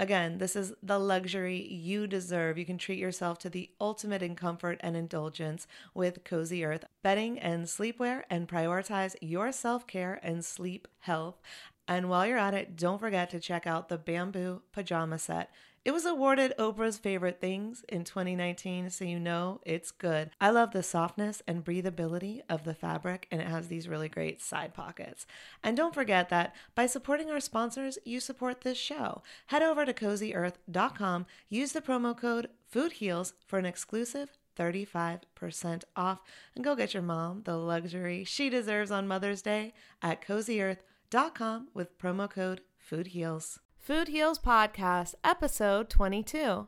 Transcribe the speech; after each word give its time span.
Again, 0.00 0.38
this 0.38 0.56
is 0.56 0.72
the 0.82 0.98
luxury 0.98 1.60
you 1.60 2.06
deserve. 2.06 2.56
You 2.56 2.64
can 2.64 2.78
treat 2.78 2.98
yourself 2.98 3.38
to 3.40 3.50
the 3.50 3.68
ultimate 3.78 4.22
in 4.22 4.34
comfort 4.34 4.80
and 4.80 4.96
indulgence 4.96 5.66
with 5.92 6.24
Cozy 6.24 6.64
Earth 6.64 6.86
bedding 7.02 7.38
and 7.38 7.66
sleepwear 7.66 8.22
and 8.30 8.48
prioritize 8.48 9.14
your 9.20 9.52
self 9.52 9.86
care 9.86 10.18
and 10.22 10.42
sleep 10.42 10.88
health. 11.00 11.38
And 11.90 12.08
while 12.08 12.24
you're 12.24 12.38
at 12.38 12.54
it, 12.54 12.76
don't 12.76 13.00
forget 13.00 13.30
to 13.30 13.40
check 13.40 13.66
out 13.66 13.88
the 13.88 13.98
bamboo 13.98 14.62
pajama 14.70 15.18
set. 15.18 15.50
It 15.84 15.90
was 15.90 16.06
awarded 16.06 16.54
Oprah's 16.56 16.98
favorite 16.98 17.40
things 17.40 17.84
in 17.88 18.04
2019, 18.04 18.90
so 18.90 19.04
you 19.04 19.18
know 19.18 19.60
it's 19.66 19.90
good. 19.90 20.30
I 20.40 20.50
love 20.50 20.70
the 20.70 20.84
softness 20.84 21.42
and 21.48 21.64
breathability 21.64 22.42
of 22.48 22.62
the 22.62 22.74
fabric, 22.74 23.26
and 23.32 23.40
it 23.40 23.48
has 23.48 23.66
these 23.66 23.88
really 23.88 24.08
great 24.08 24.40
side 24.40 24.72
pockets. 24.72 25.26
And 25.64 25.76
don't 25.76 25.92
forget 25.92 26.28
that 26.28 26.54
by 26.76 26.86
supporting 26.86 27.28
our 27.28 27.40
sponsors, 27.40 27.98
you 28.04 28.20
support 28.20 28.60
this 28.60 28.78
show. 28.78 29.22
Head 29.46 29.62
over 29.62 29.84
to 29.84 29.92
cozyearth.com, 29.92 31.26
use 31.48 31.72
the 31.72 31.80
promo 31.80 32.16
code 32.16 32.50
FOODHEALS 32.72 33.32
for 33.48 33.58
an 33.58 33.66
exclusive 33.66 34.30
35% 34.56 35.82
off, 35.96 36.20
and 36.54 36.62
go 36.62 36.76
get 36.76 36.94
your 36.94 37.02
mom 37.02 37.42
the 37.42 37.56
luxury 37.56 38.22
she 38.22 38.48
deserves 38.48 38.92
on 38.92 39.08
Mother's 39.08 39.42
Day 39.42 39.72
at 40.02 40.24
cozyearth.com 41.10 41.68
with 41.74 41.98
promo 41.98 42.30
code 42.30 42.62
FOODHEALS. 42.90 43.58
Food 43.78 44.08
Heals 44.08 44.38
Podcast, 44.38 45.14
episode 45.24 45.88
22. 45.90 46.66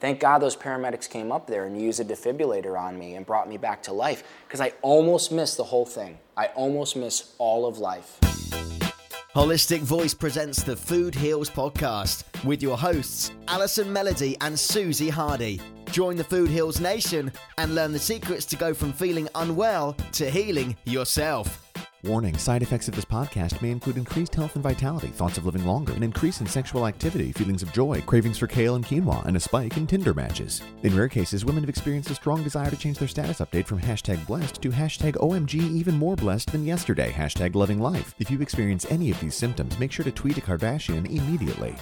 Thank 0.00 0.20
God 0.20 0.38
those 0.38 0.56
paramedics 0.56 1.10
came 1.10 1.32
up 1.32 1.48
there 1.48 1.64
and 1.64 1.80
used 1.80 1.98
a 1.98 2.04
defibrillator 2.04 2.78
on 2.78 2.96
me 2.98 3.16
and 3.16 3.26
brought 3.26 3.48
me 3.48 3.56
back 3.56 3.82
to 3.84 3.92
life 3.92 4.22
because 4.46 4.60
I 4.60 4.72
almost 4.82 5.32
missed 5.32 5.56
the 5.56 5.64
whole 5.64 5.86
thing. 5.86 6.18
I 6.36 6.46
almost 6.48 6.96
missed 6.96 7.34
all 7.38 7.66
of 7.66 7.78
life. 7.78 8.18
Holistic 9.34 9.80
Voice 9.80 10.14
presents 10.14 10.62
the 10.62 10.76
Food 10.76 11.14
Heals 11.14 11.50
podcast 11.50 12.24
with 12.44 12.62
your 12.62 12.78
hosts, 12.78 13.32
Allison 13.48 13.92
Melody 13.92 14.36
and 14.40 14.58
Suzy 14.58 15.08
Hardy. 15.08 15.60
Join 15.90 16.16
the 16.16 16.24
Food 16.24 16.50
Heals 16.50 16.80
Nation 16.80 17.32
and 17.56 17.74
learn 17.74 17.92
the 17.92 17.98
secrets 17.98 18.44
to 18.46 18.56
go 18.56 18.72
from 18.72 18.92
feeling 18.92 19.28
unwell 19.34 19.94
to 20.12 20.30
healing 20.30 20.76
yourself. 20.84 21.67
Warning 22.04 22.38
side 22.38 22.62
effects 22.62 22.86
of 22.86 22.94
this 22.94 23.04
podcast 23.04 23.60
may 23.60 23.72
include 23.72 23.96
increased 23.96 24.32
health 24.32 24.54
and 24.54 24.62
vitality, 24.62 25.08
thoughts 25.08 25.36
of 25.36 25.46
living 25.46 25.66
longer, 25.66 25.92
an 25.94 26.04
increase 26.04 26.40
in 26.40 26.46
sexual 26.46 26.86
activity, 26.86 27.32
feelings 27.32 27.60
of 27.60 27.72
joy, 27.72 28.00
cravings 28.02 28.38
for 28.38 28.46
kale 28.46 28.76
and 28.76 28.86
quinoa, 28.86 29.24
and 29.26 29.36
a 29.36 29.40
spike 29.40 29.76
in 29.76 29.84
Tinder 29.84 30.14
matches. 30.14 30.62
In 30.84 30.96
rare 30.96 31.08
cases, 31.08 31.44
women 31.44 31.64
have 31.64 31.68
experienced 31.68 32.10
a 32.10 32.14
strong 32.14 32.44
desire 32.44 32.70
to 32.70 32.76
change 32.76 32.98
their 32.98 33.08
status 33.08 33.40
update 33.40 33.66
from 33.66 33.80
hashtag 33.80 34.24
blessed 34.28 34.62
to 34.62 34.70
hashtag 34.70 35.14
OMG 35.14 35.54
even 35.54 35.96
more 35.96 36.14
blessed 36.14 36.52
than 36.52 36.64
yesterday, 36.64 37.10
hashtag 37.10 37.56
loving 37.56 37.80
life. 37.80 38.14
If 38.20 38.30
you 38.30 38.40
experience 38.42 38.86
any 38.90 39.10
of 39.10 39.18
these 39.18 39.34
symptoms, 39.34 39.76
make 39.80 39.90
sure 39.90 40.04
to 40.04 40.12
tweet 40.12 40.38
a 40.38 40.40
Kardashian 40.40 41.04
immediately. 41.10 41.74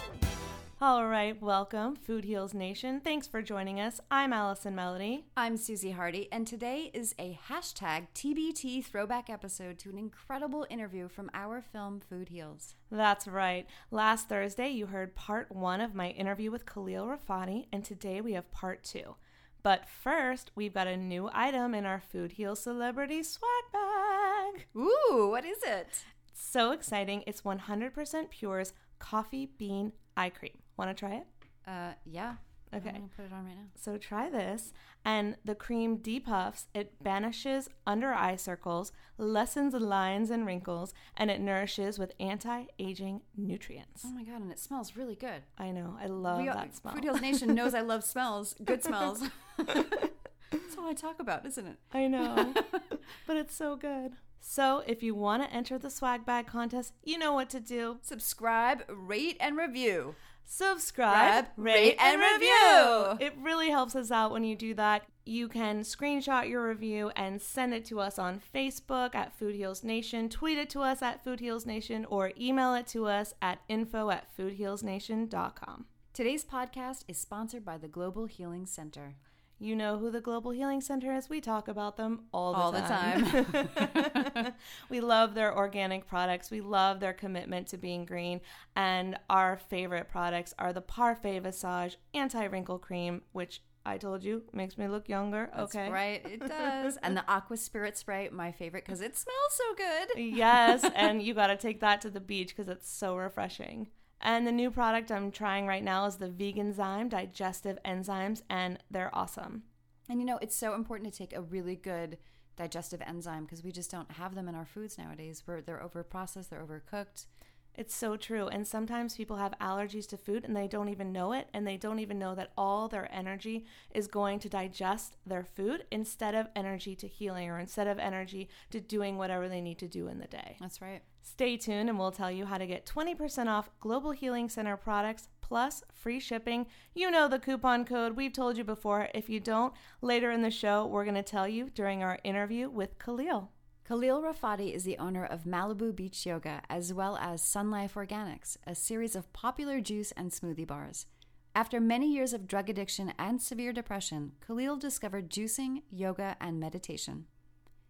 All 0.89 1.09
right, 1.09 1.43
welcome, 1.43 1.97
Food 1.97 2.25
Heals 2.25 2.55
Nation. 2.55 3.01
Thanks 3.01 3.27
for 3.27 3.43
joining 3.43 3.81
us. 3.81 4.01
I'm 4.09 4.33
Allison 4.33 4.77
Melody. 4.77 5.25
I'm 5.37 5.57
Suzy 5.57 5.91
Hardy, 5.91 6.29
and 6.31 6.47
today 6.47 6.93
is 6.95 7.13
a 7.19 7.37
hashtag 7.49 8.07
TBT 8.15 8.85
throwback 8.85 9.29
episode 9.29 9.81
to 9.81 9.91
an 9.91 9.99
incredible 9.99 10.65
interview 10.71 11.09
from 11.09 11.29
our 11.35 11.61
film 11.61 11.99
Food 11.99 12.29
Heals. 12.29 12.77
That's 12.89 13.27
right. 13.27 13.67
Last 13.91 14.29
Thursday, 14.29 14.69
you 14.69 14.87
heard 14.87 15.17
part 15.17 15.51
one 15.51 15.81
of 15.81 15.97
my 15.97 16.11
interview 16.11 16.53
with 16.53 16.67
Khalil 16.67 17.09
Rafati, 17.09 17.67
and 17.73 17.85
today 17.85 18.21
we 18.21 18.35
have 18.35 18.53
part 18.53 18.85
two. 18.85 19.17
But 19.65 19.89
first, 19.89 20.53
we've 20.55 20.75
got 20.75 20.87
a 20.87 20.97
new 20.97 21.29
item 21.33 21.75
in 21.75 21.85
our 21.85 22.01
Food 22.01 22.31
Heals 22.31 22.61
Celebrity 22.61 23.25
Swag 23.25 23.65
Bag. 23.73 24.67
Ooh, 24.77 25.31
what 25.33 25.45
is 25.45 25.59
it? 25.65 26.05
So 26.33 26.71
exciting. 26.71 27.25
It's 27.27 27.43
100% 27.43 28.31
Pure's 28.31 28.73
Coffee 29.01 29.47
Bean 29.59 29.91
Eye 30.17 30.31
Cream. 30.31 30.59
Want 30.77 30.91
to 30.91 30.95
try 30.95 31.17
it? 31.17 31.27
Uh, 31.67 31.93
yeah. 32.05 32.35
Okay. 32.75 32.89
I'm 32.89 32.95
gonna 32.97 33.09
put 33.17 33.25
it 33.27 33.33
on 33.33 33.45
right 33.47 33.55
now. 33.55 33.69
So 33.77 33.97
try 33.97 34.29
this. 34.29 34.73
And 35.05 35.37
the 35.45 35.55
cream 35.55 35.99
depuffs, 35.99 36.65
it 36.75 37.01
banishes 37.03 37.69
under 37.87 38.13
eye 38.13 38.35
circles, 38.37 38.91
lessens 39.19 39.73
lines 39.73 40.31
and 40.31 40.45
wrinkles, 40.45 40.93
and 41.17 41.31
it 41.31 41.41
nourishes 41.41 41.99
with 41.99 42.13
anti 42.19 42.65
aging 42.79 43.23
nutrients. 43.37 44.03
Oh 44.05 44.11
my 44.11 44.25
god, 44.25 44.43
and 44.43 44.51
it 44.51 44.59
smells 44.59 44.97
really 44.97 45.15
good. 45.15 45.43
I 45.57 45.71
know. 45.71 45.97
I 46.01 46.07
love 46.07 46.41
We- 46.41 46.47
that 46.47 46.75
smell. 46.75 46.93
Food 46.95 47.05
Heals 47.05 47.21
Nation 47.21 47.55
knows 47.55 47.73
I 47.73 47.83
love 47.83 48.03
smells, 48.15 48.55
good 48.65 48.83
smells. 48.83 49.23
That's 49.57 50.77
all 50.79 50.89
I 50.89 50.93
talk 50.95 51.21
about, 51.21 51.47
isn't 51.47 51.67
it? 51.67 51.77
I 51.93 52.09
know. 52.09 52.53
but 53.27 53.37
it's 53.37 53.55
so 53.55 53.77
good. 53.77 54.13
So 54.41 54.83
if 54.87 55.03
you 55.03 55.15
want 55.15 55.43
to 55.43 55.53
enter 55.53 55.79
the 55.79 55.91
swag 55.91 56.25
bag 56.27 56.47
contest, 56.47 56.95
you 57.05 57.17
know 57.19 57.33
what 57.33 57.49
to 57.51 57.61
do. 57.61 57.99
Subscribe, 58.03 58.85
rate, 58.89 59.37
and 59.41 59.57
review. 59.57 60.15
Subscribe, 60.47 61.47
rate, 61.57 61.97
and 62.01 62.21
review. 62.21 63.11
review. 63.11 63.27
It 63.27 63.35
really 63.41 63.71
helps 63.71 63.95
us 63.95 64.11
out 64.11 64.33
when 64.33 64.45
you 64.45 64.57
do 64.57 64.75
that. 64.75 65.03
You 65.25 65.49
can 65.49 65.81
screenshot 65.81 66.49
your 66.49 66.69
review 66.69 67.11
and 67.17 67.43
send 67.43 67.75
it 67.75 67.85
to 67.87 67.99
us 68.01 68.19
on 68.19 68.41
Facebook 68.55 69.15
at 69.15 69.37
Food 69.37 69.57
Heals 69.57 69.83
Nation, 69.83 70.29
tweet 70.29 70.57
it 70.57 70.71
to 70.71 70.81
us 70.81 71.03
at 71.03 71.25
Food 71.25 71.41
Heals 71.41 71.67
Nation, 71.67 72.05
or 72.05 72.33
email 72.41 72.75
it 72.75 72.87
to 72.89 73.07
us 73.07 73.35
at 73.43 73.59
info 73.69 74.11
at 74.11 74.29
foodhealsnation.com. 74.39 75.87
Today's 76.13 76.45
podcast 76.45 77.05
is 77.09 77.19
sponsored 77.19 77.65
by 77.65 77.77
the 77.77 77.89
Global 77.89 78.27
Healing 78.27 78.67
Center. 78.67 79.17
You 79.59 79.75
know 79.75 79.99
who 79.99 80.11
the 80.11 80.21
Global 80.21 80.51
Healing 80.51 80.83
Center 80.83 81.15
is. 81.15 81.31
We 81.31 81.41
talk 81.41 81.67
about 81.67 81.97
them 81.97 82.25
all 82.33 82.53
the 82.53 82.59
All 82.59 82.73
the 82.73 82.81
time. 82.81 84.53
we 84.91 85.01
love 85.01 85.35
their 85.35 85.57
organic 85.57 86.07
products. 86.07 86.51
We 86.51 86.61
love 86.61 87.01
their 87.01 87.15
commitment 87.15 87.69
to 87.69 87.79
being 87.79 88.05
green. 88.05 88.43
And 88.75 89.19
our 89.31 89.57
favorite 89.57 90.11
products 90.11 90.55
are 90.59 90.75
the 90.75 90.83
Parfait 90.83 91.41
Visage 91.41 91.97
Anti 92.13 92.45
Wrinkle 92.45 92.79
Cream, 92.79 93.23
which 93.33 93.63
I 93.87 93.99
told 93.99 94.25
you 94.25 94.43
makes 94.53 94.77
me 94.77 94.89
look 94.89 95.09
younger. 95.09 95.49
That's 95.57 95.75
okay. 95.75 95.89
right, 95.91 96.27
it 96.27 96.41
does. 96.41 96.99
and 96.99 97.17
the 97.17 97.25
Aqua 97.29 97.57
Spirit 97.57 97.97
Spray, 97.97 98.29
my 98.31 98.51
favorite, 98.51 98.85
because 98.85 99.01
it 99.01 99.17
smells 99.17 99.53
so 99.53 99.75
good. 99.77 100.09
yes, 100.19 100.85
and 100.95 101.23
you 101.23 101.35
got 101.35 101.47
to 101.47 101.57
take 101.57 101.81
that 101.81 102.01
to 102.01 102.11
the 102.11 102.21
beach 102.21 102.55
because 102.55 102.69
it's 102.69 102.91
so 102.91 103.17
refreshing. 103.17 103.87
And 104.21 104.47
the 104.47 104.53
new 104.53 104.71
product 104.71 105.13
I'm 105.13 105.31
trying 105.31 105.67
right 105.67 105.85
now 105.85 106.07
is 106.07 106.17
the 106.17 106.29
VeganZyme 106.29 107.11
Digestive 107.11 107.79
Enzymes, 107.85 108.43
and 108.49 108.79
they're 108.91 109.15
awesome. 109.15 109.65
And 110.09 110.21
you 110.21 110.27
know, 110.27 110.39
it's 110.41 110.57
so 110.57 110.75
important 110.75 111.13
to 111.13 111.19
take 111.19 111.35
a 111.35 111.43
really 111.43 111.77
good 111.77 112.19
digestive 112.57 113.03
enzyme 113.03 113.45
because 113.45 113.63
we 113.63 113.71
just 113.71 113.91
don't 113.91 114.13
have 114.13 114.35
them 114.35 114.49
in 114.49 114.55
our 114.55 114.65
foods 114.65 114.99
nowadays. 114.99 115.43
Where 115.45 115.61
they're 115.61 115.83
over 115.83 116.03
processed, 116.03 116.51
they're 116.51 116.65
overcooked. 116.65 117.27
It's 117.77 117.95
so 117.95 118.17
true. 118.17 118.49
And 118.49 118.67
sometimes 118.67 119.17
people 119.17 119.37
have 119.37 119.55
allergies 119.61 120.07
to 120.09 120.17
food 120.17 120.45
and 120.45 120.57
they 120.57 120.67
don't 120.67 120.89
even 120.89 121.13
know 121.13 121.33
it. 121.33 121.49
And 121.53 121.67
they 121.67 121.77
don't 121.77 121.99
even 121.99 122.19
know 122.19 122.35
that 122.35 122.53
all 122.57 122.89
their 122.89 123.09
energy 123.15 123.67
is 123.95 124.07
going 124.07 124.39
to 124.41 124.49
digest 124.49 125.17
their 125.27 125.45
food 125.45 125.85
instead 125.91 126.35
of 126.35 126.49
energy 126.57 126.97
to 126.97 127.07
healing 127.07 127.51
or 127.51 127.59
instead 127.59 127.87
of 127.87 127.99
energy 127.99 128.49
to 128.71 128.81
doing 128.81 129.19
whatever 129.19 129.49
they 129.49 129.61
need 129.61 129.79
to 129.79 129.89
do 129.89 130.09
in 130.09 130.19
the 130.19 130.27
day. 130.27 130.57
That's 130.61 130.81
right. 130.81 131.03
Stay 131.23 131.57
tuned 131.57 131.89
and 131.89 131.99
we'll 131.99 132.13
tell 132.13 132.31
you 132.31 132.47
how 132.47 132.57
to 132.57 132.67
get 132.67 132.87
20% 132.87 133.49
off 133.49 133.69
Global 133.81 134.13
Healing 134.13 134.49
Center 134.49 134.77
products 134.77 135.29
plus 135.41 135.83
free 135.93 136.19
shipping. 136.19 136.67
You 136.95 137.11
know 137.11 137.29
the 137.29 137.39
coupon 137.39 137.85
code. 137.85 138.17
We've 138.17 138.33
told 138.33 138.57
you 138.57 138.65
before. 138.65 139.09
If 139.15 139.29
you 139.29 139.39
don't, 139.39 139.75
later 140.01 140.31
in 140.31 140.43
the 140.43 140.51
show, 140.51 140.87
we're 140.87 141.05
going 141.05 141.15
to 141.15 141.23
tell 141.23 141.47
you 141.47 141.71
during 141.71 142.03
our 142.03 142.19
interview 142.25 142.69
with 142.69 142.99
Khalil. 142.99 143.51
Khalil 143.87 144.21
Rafati 144.21 144.75
is 144.75 144.83
the 144.83 144.99
owner 144.99 145.25
of 145.25 145.45
Malibu 145.45 145.95
Beach 145.95 146.27
Yoga 146.27 146.61
as 146.69 146.93
well 146.93 147.17
as 147.19 147.41
SunLife 147.41 147.93
Organics, 147.93 148.57
a 148.67 148.75
series 148.75 149.15
of 149.15 149.33
popular 149.33 149.81
juice 149.81 150.11
and 150.17 150.33
smoothie 150.33 150.67
bars. 150.67 151.07
After 151.55 151.79
many 151.79 152.13
years 152.13 152.33
of 152.33 152.49
drug 152.49 152.69
addiction 152.69 153.15
and 153.17 153.41
severe 153.41 153.73
depression, 153.73 154.33
Khalil 154.45 154.77
discovered 154.77 155.31
juicing, 155.31 155.83
yoga, 155.89 156.37
and 156.41 156.59
meditation. 156.59 157.27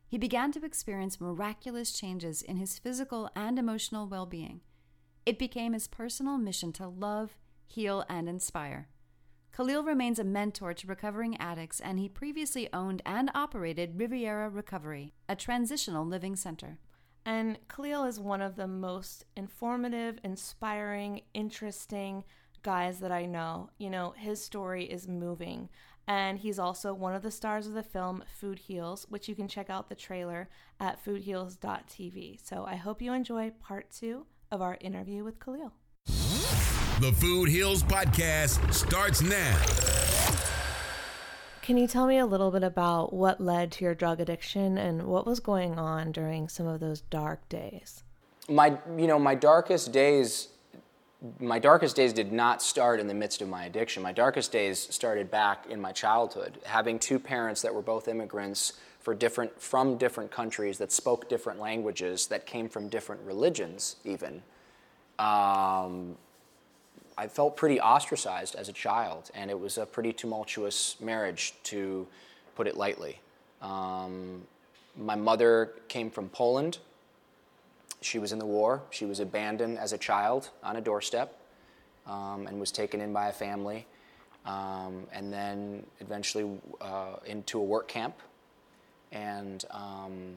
He 0.06 0.18
began 0.18 0.52
to 0.52 0.66
experience 0.66 1.18
miraculous 1.18 1.98
changes 1.98 2.42
in 2.42 2.58
his 2.58 2.78
physical 2.78 3.30
and 3.34 3.58
emotional 3.58 4.06
well 4.06 4.26
being. 4.26 4.60
It 5.24 5.38
became 5.38 5.72
his 5.72 5.88
personal 5.88 6.36
mission 6.36 6.74
to 6.74 6.88
love, 6.88 7.38
heal, 7.66 8.04
and 8.10 8.28
inspire. 8.28 8.88
Khalil 9.52 9.84
remains 9.84 10.18
a 10.18 10.24
mentor 10.24 10.74
to 10.74 10.86
recovering 10.86 11.36
addicts, 11.38 11.80
and 11.80 11.98
he 11.98 12.08
previously 12.08 12.68
owned 12.72 13.02
and 13.06 13.30
operated 13.34 13.98
Riviera 13.98 14.50
Recovery, 14.50 15.14
a 15.28 15.36
transitional 15.36 16.04
living 16.04 16.36
center. 16.36 16.78
And 17.24 17.58
Khalil 17.68 18.04
is 18.04 18.20
one 18.20 18.42
of 18.42 18.56
the 18.56 18.68
most 18.68 19.24
informative, 19.36 20.18
inspiring, 20.22 21.22
interesting 21.34 22.22
guys 22.62 23.00
that 23.00 23.10
I 23.10 23.26
know. 23.26 23.70
You 23.78 23.90
know, 23.90 24.14
his 24.16 24.40
story 24.42 24.84
is 24.84 25.08
moving. 25.08 25.68
And 26.08 26.38
he's 26.38 26.58
also 26.58 26.94
one 26.94 27.14
of 27.14 27.22
the 27.22 27.32
stars 27.32 27.66
of 27.66 27.74
the 27.74 27.82
film 27.82 28.22
Food 28.38 28.60
Heals, 28.60 29.06
which 29.08 29.28
you 29.28 29.34
can 29.34 29.48
check 29.48 29.70
out 29.70 29.88
the 29.88 29.96
trailer 29.96 30.48
at 30.78 31.04
foodheals.tv. 31.04 32.38
So 32.46 32.64
I 32.64 32.76
hope 32.76 33.02
you 33.02 33.12
enjoy 33.12 33.50
part 33.60 33.90
two 33.90 34.26
of 34.52 34.62
our 34.62 34.78
interview 34.80 35.24
with 35.24 35.40
Khalil. 35.40 35.72
The 36.98 37.12
Food 37.12 37.50
Heals 37.50 37.82
Podcast 37.82 38.72
starts 38.72 39.20
now. 39.20 39.54
Can 41.60 41.76
you 41.76 41.86
tell 41.86 42.06
me 42.06 42.16
a 42.16 42.24
little 42.24 42.50
bit 42.50 42.62
about 42.62 43.12
what 43.12 43.38
led 43.38 43.70
to 43.72 43.84
your 43.84 43.94
drug 43.94 44.18
addiction 44.18 44.78
and 44.78 45.02
what 45.02 45.26
was 45.26 45.38
going 45.38 45.78
on 45.78 46.10
during 46.10 46.48
some 46.48 46.66
of 46.66 46.80
those 46.80 47.02
dark 47.02 47.46
days? 47.50 48.02
My, 48.48 48.78
you 48.96 49.06
know, 49.06 49.18
my 49.18 49.34
darkest 49.34 49.92
days, 49.92 50.48
my 51.38 51.58
darkest 51.58 51.96
days 51.96 52.14
did 52.14 52.32
not 52.32 52.62
start 52.62 52.98
in 52.98 53.08
the 53.08 53.14
midst 53.14 53.42
of 53.42 53.48
my 53.50 53.66
addiction. 53.66 54.02
My 54.02 54.12
darkest 54.12 54.50
days 54.50 54.78
started 54.78 55.30
back 55.30 55.66
in 55.68 55.78
my 55.78 55.92
childhood, 55.92 56.60
having 56.64 56.98
two 56.98 57.18
parents 57.18 57.60
that 57.60 57.74
were 57.74 57.82
both 57.82 58.08
immigrants 58.08 58.72
for 59.00 59.14
different, 59.14 59.60
from 59.60 59.98
different 59.98 60.30
countries 60.30 60.78
that 60.78 60.90
spoke 60.90 61.28
different 61.28 61.60
languages, 61.60 62.26
that 62.28 62.46
came 62.46 62.70
from 62.70 62.88
different 62.88 63.20
religions, 63.20 63.96
even. 64.06 64.40
Um, 65.18 66.16
I 67.18 67.28
felt 67.28 67.56
pretty 67.56 67.80
ostracized 67.80 68.54
as 68.54 68.68
a 68.68 68.72
child, 68.72 69.30
and 69.34 69.50
it 69.50 69.58
was 69.58 69.78
a 69.78 69.86
pretty 69.86 70.12
tumultuous 70.12 70.96
marriage, 71.00 71.54
to 71.64 72.06
put 72.54 72.66
it 72.66 72.76
lightly. 72.76 73.20
Um, 73.62 74.42
my 74.96 75.14
mother 75.14 75.72
came 75.88 76.10
from 76.10 76.28
Poland. 76.28 76.78
She 78.02 78.18
was 78.18 78.32
in 78.32 78.38
the 78.38 78.46
war. 78.46 78.82
She 78.90 79.06
was 79.06 79.20
abandoned 79.20 79.78
as 79.78 79.92
a 79.92 79.98
child 79.98 80.50
on 80.62 80.76
a 80.76 80.80
doorstep 80.80 81.38
um, 82.06 82.46
and 82.46 82.60
was 82.60 82.70
taken 82.70 83.00
in 83.00 83.12
by 83.12 83.28
a 83.28 83.32
family, 83.32 83.86
um, 84.44 85.06
and 85.12 85.32
then 85.32 85.84
eventually 86.00 86.60
uh, 86.80 87.16
into 87.24 87.58
a 87.58 87.62
work 87.64 87.88
camp. 87.88 88.14
And 89.12 89.64
um, 89.70 90.34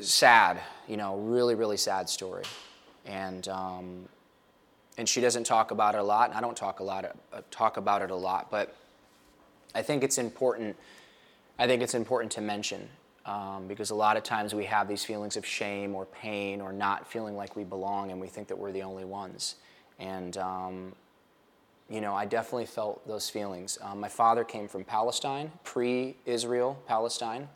sad, 0.00 0.60
you 0.86 0.96
know, 0.96 1.16
really, 1.16 1.54
really 1.54 1.76
sad 1.76 2.08
story. 2.08 2.44
And 3.04 3.48
um, 3.48 4.08
and 4.98 5.08
she 5.08 5.20
doesn't 5.20 5.44
talk 5.44 5.70
about 5.70 5.94
it 5.94 5.98
a 5.98 6.04
lot, 6.04 6.30
and 6.30 6.38
I 6.38 6.40
don't 6.40 6.56
talk 6.56 6.80
a 6.80 6.84
lot 6.84 7.04
uh, 7.04 7.40
talk 7.50 7.76
about 7.76 8.02
it 8.02 8.10
a 8.10 8.16
lot. 8.16 8.50
But 8.50 8.76
I 9.74 9.82
think 9.82 10.04
it's 10.04 10.18
important. 10.18 10.76
I 11.58 11.66
think 11.66 11.82
it's 11.82 11.94
important 11.94 12.32
to 12.32 12.40
mention 12.40 12.88
um, 13.24 13.66
because 13.68 13.90
a 13.90 13.94
lot 13.94 14.16
of 14.16 14.22
times 14.22 14.54
we 14.54 14.64
have 14.64 14.88
these 14.88 15.04
feelings 15.04 15.36
of 15.36 15.46
shame 15.46 15.94
or 15.94 16.06
pain 16.06 16.60
or 16.60 16.72
not 16.72 17.06
feeling 17.10 17.36
like 17.36 17.56
we 17.56 17.64
belong, 17.64 18.10
and 18.10 18.20
we 18.20 18.28
think 18.28 18.48
that 18.48 18.58
we're 18.58 18.72
the 18.72 18.82
only 18.82 19.04
ones. 19.04 19.56
And 19.98 20.36
um, 20.36 20.92
you 21.88 22.00
know, 22.00 22.14
I 22.14 22.24
definitely 22.24 22.66
felt 22.66 23.06
those 23.06 23.28
feelings. 23.28 23.78
Um, 23.82 24.00
my 24.00 24.08
father 24.08 24.44
came 24.44 24.66
from 24.66 24.84
Palestine, 24.84 25.52
pre-Israel 25.62 26.80
Palestine. 26.86 27.48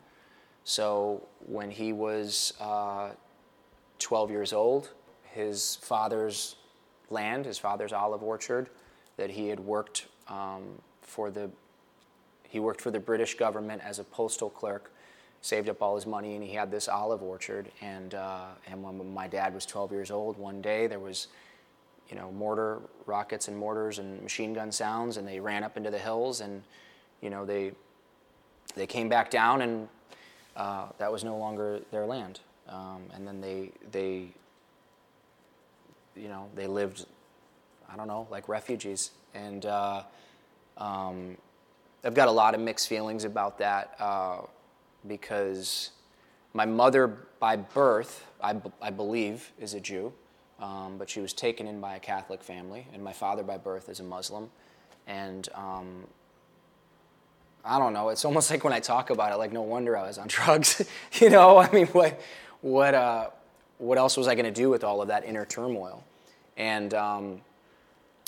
So 0.63 1.27
when 1.45 1.71
he 1.71 1.93
was 1.93 2.53
uh, 2.59 3.11
12 3.99 4.29
years 4.31 4.53
old, 4.53 4.91
his 5.23 5.77
father's 5.77 6.55
land, 7.09 7.45
his 7.45 7.57
father's 7.57 7.93
olive 7.93 8.23
orchard, 8.23 8.69
that 9.17 9.29
he 9.31 9.47
had 9.47 9.59
worked 9.59 10.05
um, 10.27 10.63
for 11.01 11.31
the 11.31 11.49
he 12.49 12.59
worked 12.59 12.79
for 12.79 12.91
the 12.91 12.99
British 12.99 13.35
government 13.35 13.81
as 13.83 13.99
a 13.99 14.03
postal 14.05 14.49
clerk, 14.49 14.91
saved 15.41 15.67
up 15.67 15.81
all 15.81 15.95
his 15.95 16.05
money, 16.05 16.35
and 16.35 16.43
he 16.43 16.53
had 16.53 16.71
this 16.71 16.87
olive 16.87 17.21
orchard. 17.21 17.69
And 17.81 18.13
uh, 18.13 18.45
and 18.67 18.83
when 18.83 19.13
my 19.13 19.27
dad 19.27 19.53
was 19.53 19.65
12 19.65 19.91
years 19.91 20.11
old, 20.11 20.37
one 20.37 20.61
day 20.61 20.87
there 20.87 20.99
was, 20.99 21.27
you 22.09 22.15
know, 22.15 22.31
mortar 22.31 22.79
rockets 23.05 23.47
and 23.47 23.57
mortars 23.57 23.99
and 23.99 24.21
machine 24.21 24.53
gun 24.53 24.71
sounds, 24.71 25.17
and 25.17 25.27
they 25.27 25.39
ran 25.39 25.63
up 25.63 25.77
into 25.77 25.91
the 25.91 25.99
hills, 25.99 26.41
and 26.41 26.63
you 27.21 27.29
know 27.29 27.45
they 27.45 27.71
they 28.75 28.87
came 28.87 29.09
back 29.09 29.29
down, 29.29 29.61
and 29.61 29.87
uh, 30.55 30.87
that 30.97 31.11
was 31.11 31.23
no 31.23 31.37
longer 31.37 31.81
their 31.91 32.05
land. 32.05 32.39
Um, 32.69 33.03
and 33.13 33.27
then 33.27 33.41
they 33.41 33.71
they 33.91 34.27
you 36.17 36.27
know 36.27 36.49
they 36.55 36.67
lived, 36.67 37.05
I 37.91 37.95
don't 37.95 38.07
know, 38.07 38.27
like 38.29 38.49
refugees, 38.49 39.11
and. 39.33 39.65
Uh, 39.65 40.03
um, 40.77 41.37
I've 42.03 42.13
got 42.13 42.27
a 42.27 42.31
lot 42.31 42.55
of 42.55 42.61
mixed 42.61 42.87
feelings 42.87 43.23
about 43.23 43.57
that 43.57 43.95
uh, 43.99 44.41
because 45.07 45.91
my 46.53 46.65
mother, 46.65 47.07
by 47.39 47.55
birth, 47.57 48.25
I, 48.41 48.53
b- 48.53 48.71
I 48.81 48.91
believe, 48.91 49.51
is 49.59 49.73
a 49.73 49.79
Jew, 49.79 50.13
um, 50.59 50.97
but 50.97 51.09
she 51.09 51.19
was 51.19 51.33
taken 51.33 51.67
in 51.67 51.81
by 51.81 51.95
a 51.95 51.99
Catholic 51.99 52.43
family, 52.43 52.87
and 52.93 53.03
my 53.03 53.13
father, 53.13 53.43
by 53.43 53.57
birth, 53.57 53.89
is 53.89 53.99
a 53.99 54.03
Muslim. 54.03 54.49
And 55.07 55.49
um, 55.55 56.05
I 57.65 57.79
don't 57.79 57.93
know, 57.93 58.09
it's 58.09 58.23
almost 58.23 58.51
like 58.51 58.63
when 58.63 58.73
I 58.73 58.79
talk 58.79 59.09
about 59.09 59.33
it, 59.33 59.37
like, 59.37 59.51
no 59.51 59.63
wonder 59.63 59.97
I 59.97 60.07
was 60.07 60.17
on 60.17 60.27
drugs. 60.29 60.85
you 61.19 61.29
know, 61.29 61.57
I 61.57 61.69
mean, 61.71 61.87
what, 61.87 62.21
what, 62.61 62.93
uh, 62.93 63.29
what 63.79 63.97
else 63.97 64.17
was 64.17 64.27
I 64.27 64.35
going 64.35 64.45
to 64.45 64.51
do 64.51 64.69
with 64.69 64.83
all 64.83 65.01
of 65.01 65.07
that 65.09 65.25
inner 65.25 65.45
turmoil? 65.45 66.03
And 66.57 66.93
um, 66.93 67.41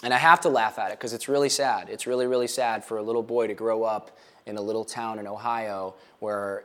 and 0.04 0.14
I 0.14 0.18
have 0.18 0.42
to 0.42 0.50
laugh 0.50 0.80
at 0.80 0.92
it 0.92 0.98
because 0.98 1.14
it's 1.14 1.28
really 1.28 1.50
sad. 1.50 1.90
It's 1.90 2.08
really, 2.08 2.26
really 2.26 2.48
sad 2.48 2.86
for 2.86 2.98
a 2.98 3.04
little 3.04 3.24
boy 3.24 3.48
to 3.48 3.54
grow 3.54 3.84
up 3.84 4.18
in 4.46 4.56
a 4.56 4.62
little 4.62 4.86
town 4.86 5.20
in 5.20 5.28
Ohio 5.28 5.94
where 6.20 6.64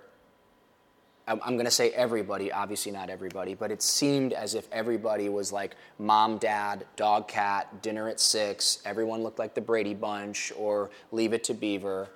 I'm, 1.27 1.39
going 1.41 1.65
to 1.65 1.71
say 1.71 1.91
everybody, 1.91 2.53
obviously 2.53 2.93
not 2.93 3.09
everybody, 3.09 3.55
but 3.55 3.71
it 3.71 3.83
seemed 3.83 4.35
as 4.35 4.55
if 4.55 4.69
everybody 4.71 5.31
was 5.31 5.53
like 5.53 5.75
mom, 5.99 6.37
dad, 6.37 6.85
dog, 6.97 7.29
cat, 7.29 7.83
dinner 7.83 8.09
at 8.09 8.21
six, 8.21 8.81
everyone 8.85 9.23
looked 9.23 9.39
like 9.39 9.55
the 9.55 9.63
Brady 9.63 9.95
Bunch 9.95 10.53
or 10.57 10.91
Leave 11.13 11.33
It 11.33 11.43
to 11.45 11.55
Beaver. 11.55 12.09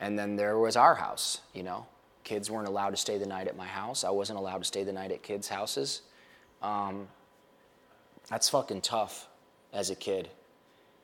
And 0.00 0.16
then 0.16 0.36
there 0.36 0.56
was 0.56 0.76
our 0.76 0.94
house, 0.94 1.40
you 1.52 1.64
know. 1.64 1.86
Kids 2.22 2.50
weren't 2.50 2.68
allowed 2.68 2.90
to 2.90 2.96
stay 2.96 3.18
the 3.18 3.26
night 3.26 3.48
at 3.48 3.56
my 3.56 3.66
house. 3.66 4.04
I 4.04 4.10
wasn't 4.10 4.38
allowed 4.38 4.58
to 4.58 4.64
stay 4.64 4.84
the 4.84 4.92
night 4.92 5.10
at 5.10 5.22
kids' 5.22 5.48
houses. 5.48 6.02
Um, 6.62 7.08
that's 8.28 8.48
fucking 8.48 8.80
tough 8.80 9.28
as 9.72 9.90
a 9.90 9.94
kid 9.94 10.28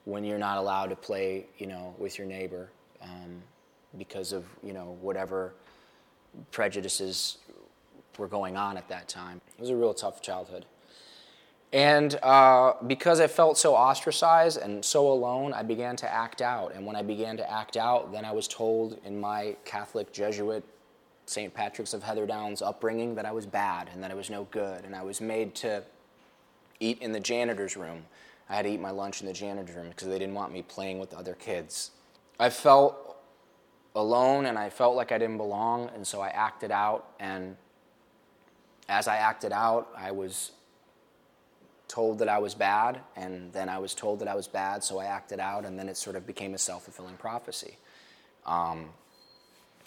when 0.05 0.25
you're 0.25 0.39
not 0.39 0.59
allowed 0.59 0.91
to 0.91 0.97
play, 0.97 1.47
you 1.59 1.67
know, 1.67 1.95
with 1.99 2.19
your 2.19 2.27
neighbor 2.27 2.71
um, 3.03 3.43
because 3.99 4.33
of, 4.33 4.45
you 4.63 4.73
know, 4.73 4.97
whatever 5.01 5.55
prejudices 6.51 7.39
were 8.19 8.29
going 8.29 8.57
on 8.57 8.77
at 8.77 8.89
that 8.89 9.09
time. 9.09 9.41
It 9.59 9.61
was 9.61 9.71
a 9.71 9.77
real 9.77 9.95
tough 9.95 10.21
childhood. 10.21 10.67
And 11.73 12.17
uh, 12.23 12.75
because 12.87 13.19
I 13.19 13.27
felt 13.27 13.59
so 13.59 13.75
ostracized 13.75 14.59
and 14.59 14.85
so 14.85 15.11
alone, 15.11 15.53
I 15.53 15.65
began 15.65 15.97
to 15.97 16.13
act 16.13 16.41
out. 16.41 16.73
And 16.73 16.87
when 16.87 16.95
I 16.95 17.03
began 17.03 17.37
to 17.39 17.51
act 17.51 17.77
out, 17.77 18.13
then 18.13 18.25
I 18.25 18.31
was 18.31 18.47
told 18.47 19.01
in 19.05 19.19
my 19.19 19.57
Catholic 19.65 20.13
Jesuit 20.13 20.63
St. 21.27 21.53
Patrick's 21.53 21.95
of 21.95 22.03
Heatherdown's 22.03 22.63
upbringing 22.63 23.15
that 23.17 23.25
I 23.25 23.33
was 23.33 23.47
bad 23.47 23.91
and 23.93 24.03
that 24.03 24.11
I 24.11 24.15
was 24.15 24.31
no 24.31 24.47
good. 24.51 24.85
And 24.85 24.95
I 24.95 25.03
was 25.03 25.21
made 25.21 25.55
to 25.57 25.83
eat 26.81 26.99
in 27.01 27.13
the 27.13 27.21
janitor's 27.21 27.77
room 27.77 28.05
I 28.49 28.57
had 28.57 28.63
to 28.67 28.71
eat 28.71 28.81
my 28.81 28.91
lunch 28.91 29.21
in 29.21 29.27
the 29.27 29.33
janitor's 29.33 29.75
room 29.75 29.89
because 29.89 30.09
they 30.09 30.19
didn't 30.19 30.35
want 30.35 30.53
me 30.53 30.63
playing 30.63 30.99
with 30.99 31.15
other 31.15 31.35
kids. 31.35 31.91
I 32.39 32.51
felt 32.51 33.17
alone 33.95 34.47
and 34.47 34.59
I 34.59 34.69
felt 34.71 34.97
like 34.97 35.13
I 35.13 35.19
didn't 35.19 35.39
belong, 35.39 35.91
and 35.95 36.07
so 36.07 36.21
I 36.21 36.29
acted 36.29 36.71
out. 36.71 37.07
And 37.19 37.57
as 38.89 39.09
I 39.09 39.17
acted 39.17 39.53
out, 39.53 39.89
I 39.97 40.11
was 40.11 40.53
told 41.89 42.19
that 42.19 42.29
I 42.29 42.39
was 42.39 42.55
bad, 42.55 43.01
and 43.17 43.53
then 43.53 43.69
I 43.69 43.79
was 43.79 43.95
told 43.95 44.19
that 44.19 44.29
I 44.29 44.35
was 44.35 44.49
bad, 44.49 44.83
so 44.83 44.99
I 44.99 45.07
acted 45.07 45.41
out, 45.41 45.65
and 45.65 45.79
then 45.79 45.89
it 45.89 45.97
sort 45.97 46.17
of 46.17 46.27
became 46.27 46.55
a 46.55 46.59
self 46.59 46.85
fulfilling 46.85 47.17
prophecy. 47.17 47.79
Um, 48.45 48.91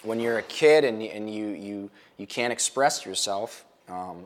when 0.03 0.19
you're 0.19 0.37
a 0.37 0.43
kid 0.43 0.83
and, 0.83 1.01
and 1.01 1.33
you, 1.33 1.47
you, 1.49 1.89
you 2.17 2.27
can't 2.27 2.53
express 2.53 3.05
yourself, 3.05 3.65
um, 3.87 4.25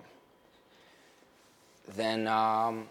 then 1.95 2.27
um, 2.27 2.87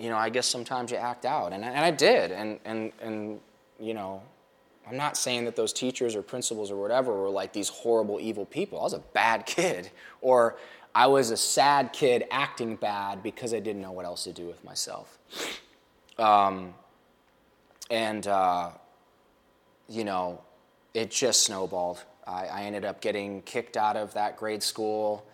you 0.00 0.08
know, 0.08 0.16
I 0.16 0.30
guess 0.30 0.46
sometimes 0.46 0.90
you 0.90 0.96
act 0.96 1.26
out. 1.26 1.52
And, 1.52 1.64
and 1.64 1.78
I 1.78 1.90
did. 1.90 2.32
And, 2.32 2.58
and, 2.64 2.92
and, 3.02 3.40
you 3.78 3.92
know, 3.92 4.22
I'm 4.88 4.96
not 4.96 5.16
saying 5.16 5.44
that 5.44 5.56
those 5.56 5.72
teachers 5.72 6.16
or 6.16 6.22
principals 6.22 6.70
or 6.70 6.76
whatever 6.76 7.12
were 7.12 7.28
like 7.28 7.52
these 7.52 7.68
horrible, 7.68 8.18
evil 8.18 8.46
people. 8.46 8.80
I 8.80 8.82
was 8.82 8.94
a 8.94 9.02
bad 9.12 9.44
kid. 9.46 9.90
Or 10.22 10.56
I 10.94 11.06
was 11.06 11.30
a 11.30 11.36
sad 11.36 11.92
kid 11.92 12.24
acting 12.30 12.76
bad 12.76 13.22
because 13.22 13.52
I 13.52 13.60
didn't 13.60 13.82
know 13.82 13.92
what 13.92 14.06
else 14.06 14.24
to 14.24 14.32
do 14.32 14.46
with 14.46 14.64
myself. 14.64 15.18
Um, 16.18 16.74
and, 17.90 18.26
uh, 18.26 18.70
you 19.88 20.04
know, 20.04 20.40
it 20.94 21.10
just 21.10 21.42
snowballed. 21.42 22.02
I, 22.26 22.46
I 22.46 22.62
ended 22.62 22.86
up 22.86 23.02
getting 23.02 23.42
kicked 23.42 23.76
out 23.76 23.96
of 23.96 24.14
that 24.14 24.38
grade 24.38 24.62
school 24.62 25.26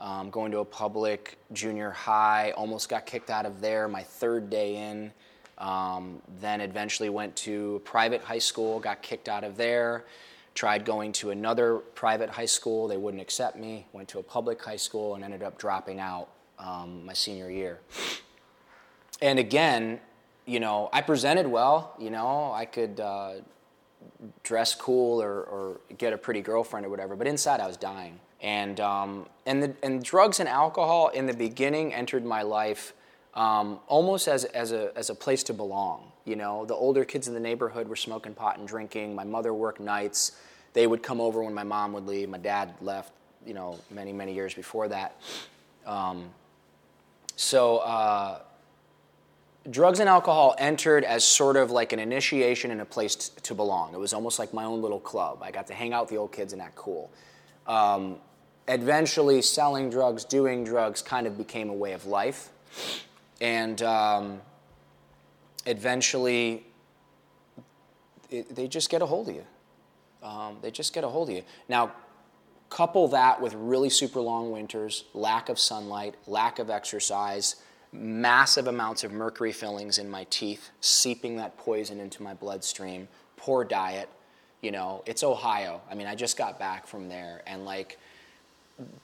um, 0.00 0.30
going 0.30 0.50
to 0.52 0.58
a 0.58 0.64
public 0.64 1.38
junior 1.52 1.90
high, 1.90 2.52
almost 2.56 2.88
got 2.88 3.04
kicked 3.06 3.30
out 3.30 3.44
of 3.44 3.60
there 3.60 3.86
my 3.86 4.02
third 4.02 4.48
day 4.48 4.76
in. 4.76 5.12
Um, 5.58 6.22
then 6.40 6.62
eventually 6.62 7.10
went 7.10 7.36
to 7.36 7.76
a 7.76 7.80
private 7.80 8.22
high 8.22 8.38
school, 8.38 8.80
got 8.80 9.02
kicked 9.02 9.28
out 9.28 9.44
of 9.44 9.56
there. 9.56 10.06
Tried 10.54 10.84
going 10.84 11.12
to 11.12 11.30
another 11.30 11.76
private 11.76 12.30
high 12.30 12.46
school, 12.46 12.88
they 12.88 12.96
wouldn't 12.96 13.20
accept 13.20 13.56
me. 13.56 13.86
Went 13.92 14.08
to 14.08 14.18
a 14.18 14.22
public 14.22 14.62
high 14.62 14.76
school 14.76 15.14
and 15.14 15.22
ended 15.22 15.42
up 15.42 15.58
dropping 15.58 16.00
out 16.00 16.28
um, 16.58 17.04
my 17.04 17.12
senior 17.12 17.50
year. 17.50 17.78
And 19.20 19.38
again, 19.38 20.00
you 20.46 20.60
know, 20.60 20.88
I 20.92 21.02
presented 21.02 21.46
well. 21.46 21.94
You 21.98 22.10
know, 22.10 22.52
I 22.52 22.64
could 22.64 22.98
uh, 22.98 23.34
dress 24.42 24.74
cool 24.74 25.22
or, 25.22 25.42
or 25.42 25.80
get 25.98 26.12
a 26.12 26.18
pretty 26.18 26.40
girlfriend 26.40 26.86
or 26.86 26.88
whatever, 26.88 27.16
but 27.16 27.26
inside 27.26 27.60
I 27.60 27.66
was 27.66 27.76
dying. 27.76 28.18
And, 28.42 28.80
um, 28.80 29.26
and, 29.46 29.62
the, 29.62 29.74
and 29.82 30.02
drugs 30.02 30.40
and 30.40 30.48
alcohol 30.48 31.08
in 31.08 31.26
the 31.26 31.34
beginning 31.34 31.92
entered 31.92 32.24
my 32.24 32.42
life 32.42 32.94
um, 33.34 33.80
almost 33.86 34.28
as, 34.28 34.44
as, 34.46 34.72
a, 34.72 34.96
as 34.96 35.10
a 35.10 35.14
place 35.14 35.42
to 35.44 35.54
belong. 35.54 36.10
You 36.24 36.36
know, 36.36 36.64
the 36.64 36.74
older 36.74 37.04
kids 37.04 37.28
in 37.28 37.34
the 37.34 37.40
neighborhood 37.40 37.88
were 37.88 37.96
smoking 37.96 38.34
pot 38.34 38.58
and 38.58 38.66
drinking. 38.66 39.14
My 39.14 39.24
mother 39.24 39.52
worked 39.52 39.80
nights. 39.80 40.32
They 40.72 40.86
would 40.86 41.02
come 41.02 41.20
over 41.20 41.42
when 41.42 41.54
my 41.54 41.64
mom 41.64 41.92
would 41.92 42.06
leave. 42.06 42.28
My 42.28 42.38
dad 42.38 42.74
left, 42.80 43.12
you 43.44 43.54
know, 43.54 43.78
many, 43.90 44.12
many 44.12 44.34
years 44.34 44.54
before 44.54 44.88
that. 44.88 45.20
Um, 45.86 46.30
so, 47.36 47.78
uh, 47.78 48.40
drugs 49.70 50.00
and 50.00 50.08
alcohol 50.08 50.54
entered 50.58 51.04
as 51.04 51.24
sort 51.24 51.56
of 51.56 51.70
like 51.70 51.92
an 51.92 51.98
initiation 51.98 52.70
and 52.70 52.80
a 52.80 52.84
place 52.84 53.14
t- 53.16 53.40
to 53.42 53.54
belong. 53.54 53.94
It 53.94 53.98
was 53.98 54.14
almost 54.14 54.38
like 54.38 54.54
my 54.54 54.64
own 54.64 54.80
little 54.80 55.00
club. 55.00 55.42
I 55.42 55.50
got 55.50 55.66
to 55.68 55.74
hang 55.74 55.92
out 55.92 56.04
with 56.04 56.10
the 56.10 56.16
old 56.16 56.32
kids 56.32 56.52
and 56.52 56.62
act 56.62 56.76
cool. 56.76 57.10
Um, 57.66 58.16
eventually 58.70 59.42
selling 59.42 59.90
drugs, 59.90 60.24
doing 60.24 60.64
drugs 60.64 61.02
kind 61.02 61.26
of 61.26 61.36
became 61.36 61.68
a 61.68 61.74
way 61.74 61.92
of 61.92 62.06
life. 62.06 62.50
And 63.40 63.82
um, 63.82 64.40
eventually, 65.66 66.64
it, 68.30 68.54
they 68.54 68.68
just 68.68 68.88
get 68.88 69.02
a 69.02 69.06
hold 69.06 69.28
of 69.28 69.34
you. 69.34 69.44
Um, 70.22 70.58
they 70.62 70.70
just 70.70 70.92
get 70.92 71.02
a 71.02 71.08
hold 71.08 71.30
of 71.30 71.34
you. 71.34 71.42
Now, 71.68 71.92
couple 72.68 73.08
that 73.08 73.40
with 73.40 73.54
really 73.54 73.90
super 73.90 74.20
long 74.20 74.52
winters, 74.52 75.04
lack 75.12 75.48
of 75.48 75.58
sunlight, 75.58 76.14
lack 76.28 76.60
of 76.60 76.70
exercise, 76.70 77.56
massive 77.92 78.68
amounts 78.68 79.02
of 79.02 79.10
mercury 79.10 79.50
fillings 79.50 79.98
in 79.98 80.08
my 80.08 80.24
teeth, 80.30 80.70
seeping 80.80 81.36
that 81.36 81.58
poison 81.58 81.98
into 81.98 82.22
my 82.22 82.34
bloodstream, 82.34 83.08
poor 83.36 83.64
diet. 83.64 84.08
You 84.62 84.70
know, 84.70 85.02
it's 85.06 85.24
Ohio. 85.24 85.80
I 85.90 85.94
mean, 85.96 86.06
I 86.06 86.14
just 86.14 86.36
got 86.36 86.58
back 86.58 86.86
from 86.86 87.08
there, 87.08 87.42
and 87.46 87.64
like, 87.64 87.98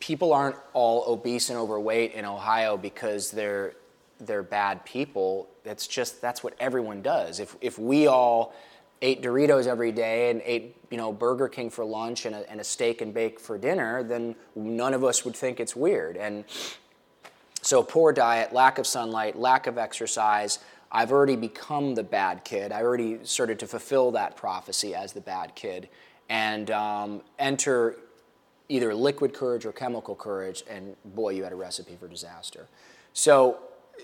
people 0.01 0.33
aren't 0.33 0.57
all 0.73 1.05
obese 1.07 1.51
and 1.51 1.59
overweight 1.59 2.13
in 2.13 2.25
Ohio 2.25 2.77
because 2.77 3.31
they're 3.31 3.75
they're 4.19 4.43
bad 4.43 4.85
people. 4.85 5.49
That's 5.65 5.87
just 5.87 6.21
that's 6.21 6.43
what 6.43 6.55
everyone 6.59 7.03
does. 7.03 7.41
If 7.41 7.57
if 7.61 7.79
we 7.79 8.07
all 8.07 8.55
ate 9.03 9.23
Doritos 9.23 9.67
every 9.67 9.93
day 9.93 10.31
and 10.31 10.41
ate 10.45 10.77
you 10.91 10.97
know 10.97 11.13
Burger 11.13 11.49
King 11.49 11.71
for 11.71 11.85
lunch 11.85 12.27
and 12.27 12.35
a, 12.35 12.51
and 12.51 12.61
a 12.61 12.65
steak 12.65 13.01
and 13.01 13.13
bake 13.13 13.39
for 13.41 13.59
dinner, 13.59 14.03
then 14.03 14.35
none 14.55 14.95
of 14.95 15.05
us 15.05 15.25
would 15.25 15.37
think 15.37 15.61
it's 15.61 15.77
weird. 15.77 16.17
And 16.17 16.45
so 17.63 17.83
poor 17.83 18.13
diet, 18.13 18.53
lack 18.53 18.79
of 18.79 18.87
sunlight, 18.87 19.37
lack 19.37 19.67
of 19.67 19.77
exercise. 19.77 20.61
I've 20.91 21.11
already 21.11 21.37
become 21.37 21.97
the 21.97 22.05
bad 22.05 22.45
kid. 22.45 22.71
I 22.71 22.83
already 22.83 23.19
started 23.25 23.59
to 23.59 23.67
fulfill 23.67 24.13
that 24.13 24.37
prophecy 24.37 24.95
as 24.95 25.13
the 25.13 25.21
bad 25.21 25.55
kid, 25.55 25.89
and 26.29 26.71
um, 26.71 27.23
enter 27.39 27.97
either 28.69 28.95
liquid 28.95 29.33
courage 29.33 29.65
or 29.65 29.73
chemical 29.73 30.15
courage, 30.15 30.65
and 30.69 30.97
boy, 31.05 31.31
you 31.31 31.45
had 31.45 31.53
a 31.53 31.57
recipe 31.57 31.97
for 31.99 32.09
disaster. 32.09 32.67
So, 33.13 33.59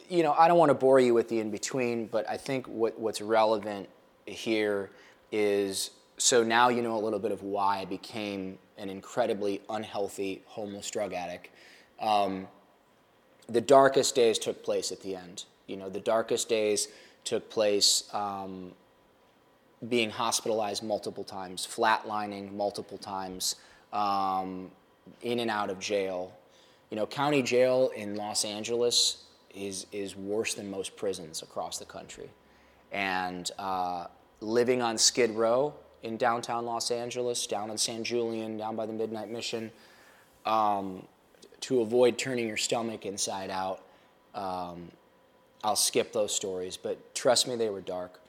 you 0.09 0.23
know, 0.23 0.33
I 0.33 0.49
don't 0.49 0.59
want 0.59 0.71
to 0.71 0.75
bore 0.75 1.01
you 1.01 1.15
with 1.15 1.29
the 1.29 1.41
in 1.41 1.51
between, 1.51 2.07
but 2.07 2.29
I 2.29 2.37
think 2.37 2.67
what, 2.67 2.99
what's 2.99 3.21
relevant 3.21 3.89
here 4.27 4.91
is 5.31 5.91
so 6.19 6.43
now 6.43 6.69
you 6.69 6.83
know 6.83 6.97
a 6.97 7.01
little 7.01 7.19
bit 7.19 7.33
of 7.33 7.43
why 7.43 7.79
I 7.79 7.85
became 7.85 8.59
an 8.79 8.89
incredibly 8.89 9.61
unhealthy 9.69 10.43
homeless 10.47 10.91
drug 10.91 11.13
addict. 11.13 11.49
Um, 12.01 12.47
the 13.49 13.61
darkest 13.61 14.15
days 14.15 14.39
took 14.39 14.63
place 14.63 14.93
at 14.93 15.03
the 15.03 15.17
end. 15.17 15.45
You 15.67 15.77
know, 15.77 15.89
the 15.89 16.01
darkest 16.01 16.49
days 16.49 16.89
took 17.25 17.51
place 17.51 18.05
um, 18.13 18.73
being 19.89 20.11
hospitalized 20.11 20.83
multiple 20.83 21.25
times, 21.25 21.67
flatlining 21.67 22.53
multiple 22.53 22.99
times, 22.99 23.57
um, 23.93 24.71
in 25.23 25.41
and 25.41 25.51
out 25.51 25.71
of 25.71 25.79
jail. 25.79 26.33
You 26.91 26.97
know, 26.97 27.07
county 27.07 27.43
jail 27.43 27.91
in 27.97 28.17
Los 28.17 28.45
Angeles 28.45 29.25
is, 29.55 29.87
is 29.93 30.17
worse 30.17 30.55
than 30.55 30.71
most 30.71 30.97
prisons 30.97 31.43
across 31.43 31.79
the 31.79 31.85
country. 31.85 32.31
And 32.91 33.51
uh, 33.59 34.07
living 34.41 34.83
on 34.83 34.99
Skid 34.99 35.31
Row 35.31 35.75
in 36.03 36.17
downtown 36.17 36.67
Los 36.67 36.91
Angeles, 36.91 37.47
down 37.47 37.71
in 37.71 37.79
San 37.79 38.05
Julian, 38.05 38.57
down 38.57 38.77
by 38.77 38.87
the 38.87 38.93
Midnight 38.93 39.31
Mission, 39.31 39.71
um, 40.45 41.07
to 41.61 41.81
avoid 41.81 42.19
turning 42.19 42.49
your 42.49 42.57
stomach 42.57 43.07
inside 43.07 43.51
out. 43.51 43.81
Um, 44.35 44.91
I'll 45.65 45.77
skip 45.77 46.13
those 46.13 46.35
stories, 46.35 46.77
but 46.77 47.15
trust 47.15 47.47
me, 47.47 47.55
they 47.55 47.71
were 47.71 47.81
dark. 47.81 48.21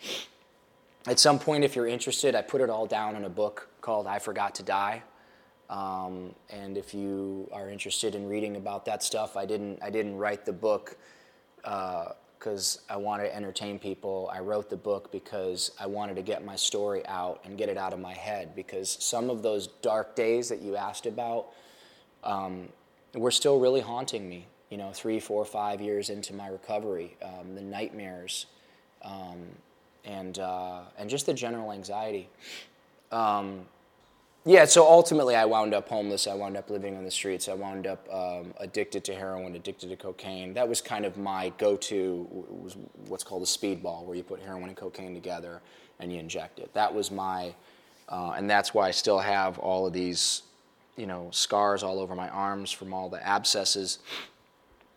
At 1.08 1.20
some 1.20 1.39
point, 1.39 1.63
if 1.63 1.75
you're 1.75 1.88
interested, 1.88 2.36
I 2.36 2.43
put 2.43 2.62
it 2.62 2.70
all 2.70 2.86
down 2.86 3.15
in 3.15 3.25
a 3.25 3.29
book 3.29 3.67
called 3.82 4.05
I 4.05 4.20
Forgot 4.20 4.55
to 4.55 4.63
Die. 4.63 5.01
Um, 5.70 6.36
and 6.50 6.77
if 6.77 6.93
you 6.93 7.50
are 7.51 7.70
interested 7.70 8.15
in 8.15 8.27
reading 8.27 8.58
about 8.58 8.86
that 8.86 9.01
stuff, 9.03 9.38
I 9.38 9.46
didn't, 9.46 9.79
I 9.82 9.89
didn't 9.89 10.17
write 10.17 10.46
the 10.46 10.53
book 10.53 10.98
because 11.63 12.79
uh, 12.89 12.93
I 12.93 12.98
wanted 12.98 13.24
to 13.24 13.36
entertain 13.36 13.79
people. 13.79 14.29
I 14.34 14.39
wrote 14.39 14.70
the 14.70 14.77
book 14.77 15.12
because 15.12 15.72
I 15.79 15.88
wanted 15.88 16.15
to 16.17 16.22
get 16.22 16.43
my 16.46 16.55
story 16.55 17.05
out 17.08 17.41
and 17.46 17.58
get 17.58 17.70
it 17.70 17.77
out 17.77 17.93
of 17.93 18.00
my 18.00 18.13
head. 18.13 18.55
Because 18.55 18.98
some 19.00 19.29
of 19.29 19.41
those 19.41 19.67
dark 19.82 20.15
days 20.15 20.50
that 20.50 20.62
you 20.62 20.75
asked 20.75 21.05
about 21.05 21.48
um, 22.24 22.70
were 23.13 23.32
still 23.32 23.60
really 23.60 23.82
haunting 23.82 24.27
me. 24.27 24.46
You 24.70 24.77
know, 24.77 24.91
three, 24.91 25.20
four, 25.20 25.46
five 25.46 25.82
years 25.82 26.10
into 26.10 26.34
my 26.34 26.48
recovery, 26.48 27.15
um, 27.22 27.53
the 27.53 27.62
nightmares, 27.62 28.48
um, 29.03 29.38
and 30.03 30.39
uh, 30.39 30.82
and 30.98 31.10
just 31.10 31.27
the 31.27 31.34
general 31.34 31.72
anxiety. 31.72 32.27
Yeah, 34.45 34.65
so 34.65 34.85
ultimately, 34.85 35.38
I 35.38 35.45
wound 35.45 35.73
up 35.73 35.88
homeless. 35.88 36.27
I 36.27 36.33
wound 36.33 36.57
up 36.57 36.69
living 36.69 36.97
on 36.97 37.05
the 37.05 37.12
streets. 37.12 37.47
I 37.47 37.53
wound 37.53 37.88
up 37.88 38.05
um, 38.13 38.53
addicted 38.57 39.05
to 39.05 39.15
heroin, 39.15 39.55
addicted 39.55 39.89
to 39.89 39.95
cocaine. 39.95 40.53
That 40.53 40.67
was 40.67 40.81
kind 40.81 41.05
of 41.05 41.17
my 41.17 41.53
go-to. 41.57 42.27
Was 42.50 42.75
what's 43.07 43.23
called 43.23 43.43
a 43.43 43.45
speedball, 43.45 44.03
where 44.03 44.17
you 44.17 44.23
put 44.23 44.41
heroin 44.41 44.65
and 44.65 44.75
cocaine 44.75 45.13
together 45.13 45.62
and 46.00 46.12
you 46.12 46.19
inject 46.19 46.59
it. 46.59 46.73
That 46.73 46.93
was 46.93 47.09
my, 47.09 47.55
uh, 48.09 48.33
and 48.35 48.50
that's 48.50 48.73
why 48.73 48.89
I 48.89 48.91
still 48.91 49.19
have 49.19 49.59
all 49.59 49.88
of 49.88 49.93
these, 49.93 50.41
you 50.97 51.05
know, 51.05 51.29
scars 51.31 51.81
all 51.81 52.00
over 52.00 52.13
my 52.13 52.27
arms 52.27 52.69
from 52.69 52.93
all 52.93 53.07
the 53.07 53.25
abscesses 53.25 54.00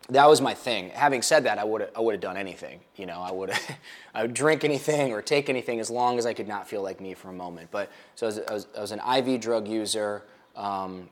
that 0.09 0.29
was 0.29 0.39
my 0.39 0.53
thing. 0.53 0.89
Having 0.91 1.21
said 1.21 1.43
that, 1.43 1.59
I 1.59 1.63
would 1.63 1.89
I 1.95 1.99
would 1.99 2.13
have 2.13 2.21
done 2.21 2.37
anything. 2.37 2.79
You 2.95 3.05
know, 3.05 3.21
I 3.21 3.31
would 3.31 3.51
I 4.13 4.21
would 4.21 4.33
drink 4.33 4.63
anything 4.63 5.11
or 5.11 5.21
take 5.21 5.49
anything 5.49 5.79
as 5.79 5.89
long 5.89 6.17
as 6.17 6.25
I 6.25 6.33
could 6.33 6.47
not 6.47 6.67
feel 6.67 6.81
like 6.81 7.01
me 7.01 7.13
for 7.13 7.29
a 7.29 7.33
moment. 7.33 7.69
But 7.71 7.91
so 8.15 8.25
I 8.25 8.29
was, 8.29 8.39
I 8.39 8.53
was, 8.53 8.67
I 8.77 8.81
was 8.81 8.91
an 8.91 9.01
IV 9.25 9.41
drug 9.41 9.67
user. 9.67 10.23
Um, 10.55 11.09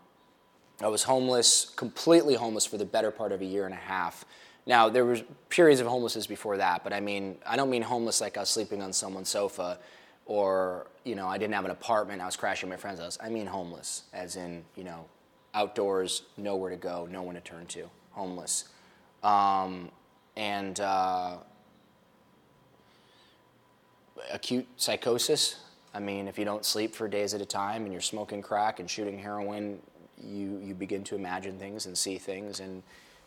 I 0.82 0.88
was 0.88 1.04
homeless, 1.04 1.72
completely 1.76 2.36
homeless 2.36 2.66
for 2.66 2.78
the 2.78 2.86
better 2.86 3.12
part 3.12 3.32
of 3.32 3.42
a 3.42 3.46
year 3.46 3.66
and 3.66 3.74
a 3.74 3.78
half. 3.78 4.26
Now 4.66 4.90
there 4.90 5.06
was 5.06 5.24
periods 5.50 5.80
of 5.80 5.88
homelessness 5.88 6.28
before 6.28 6.58
that, 6.58 6.84
but 6.84 6.94
I 6.94 7.00
mean 7.00 7.38
I 7.46 7.56
don't 7.56 7.70
mean 7.70 7.82
homeless 7.82 8.22
like 8.22 8.38
I 8.38 8.42
was 8.42 8.50
sleeping 8.50 8.82
on 8.82 8.94
someone's 8.94 9.30
sofa, 9.30 9.78
or 10.26 10.88
you 11.04 11.16
know 11.16 11.28
I 11.28 11.38
didn't 11.38 11.54
have 11.54 11.66
an 11.66 11.72
apartment. 11.72 12.22
I 12.22 12.26
was 12.26 12.38
crashing 12.38 12.70
at 12.70 12.72
my 12.72 12.78
friend's 12.78 13.02
house. 13.02 13.18
I 13.22 13.30
mean 13.30 13.46
homeless, 13.46 14.04
as 14.14 14.38
in 14.38 14.64
you 14.76 14.86
know 14.86 15.06
outdoors, 15.54 16.24
nowhere 16.38 16.70
to 16.72 16.78
go, 16.78 17.08
no 17.10 17.24
one 17.24 17.36
to 17.36 17.42
turn 17.42 17.66
to, 17.68 17.90
homeless. 18.12 18.66
Um, 19.26 19.90
and 20.38 20.80
uh, 20.80 21.38
acute 24.32 24.68
psychosis. 24.78 25.58
I 25.94 26.00
mean, 26.00 26.28
if 26.28 26.38
you 26.38 26.46
don't 26.46 26.64
sleep 26.64 26.94
for 26.94 27.08
days 27.08 27.34
at 27.34 27.42
a 27.42 27.46
time 27.46 27.84
and 27.84 27.92
you're 27.92 28.02
smoking 28.02 28.42
crack 28.42 28.80
and 28.80 28.90
shooting 28.90 29.18
heroin, 29.18 29.80
you, 30.22 30.60
you 30.64 30.74
begin 30.74 31.04
to 31.06 31.16
imagine 31.16 31.58
things 31.58 31.86
and 31.86 31.98
see 31.98 32.18
things 32.18 32.60
and, 32.60 32.84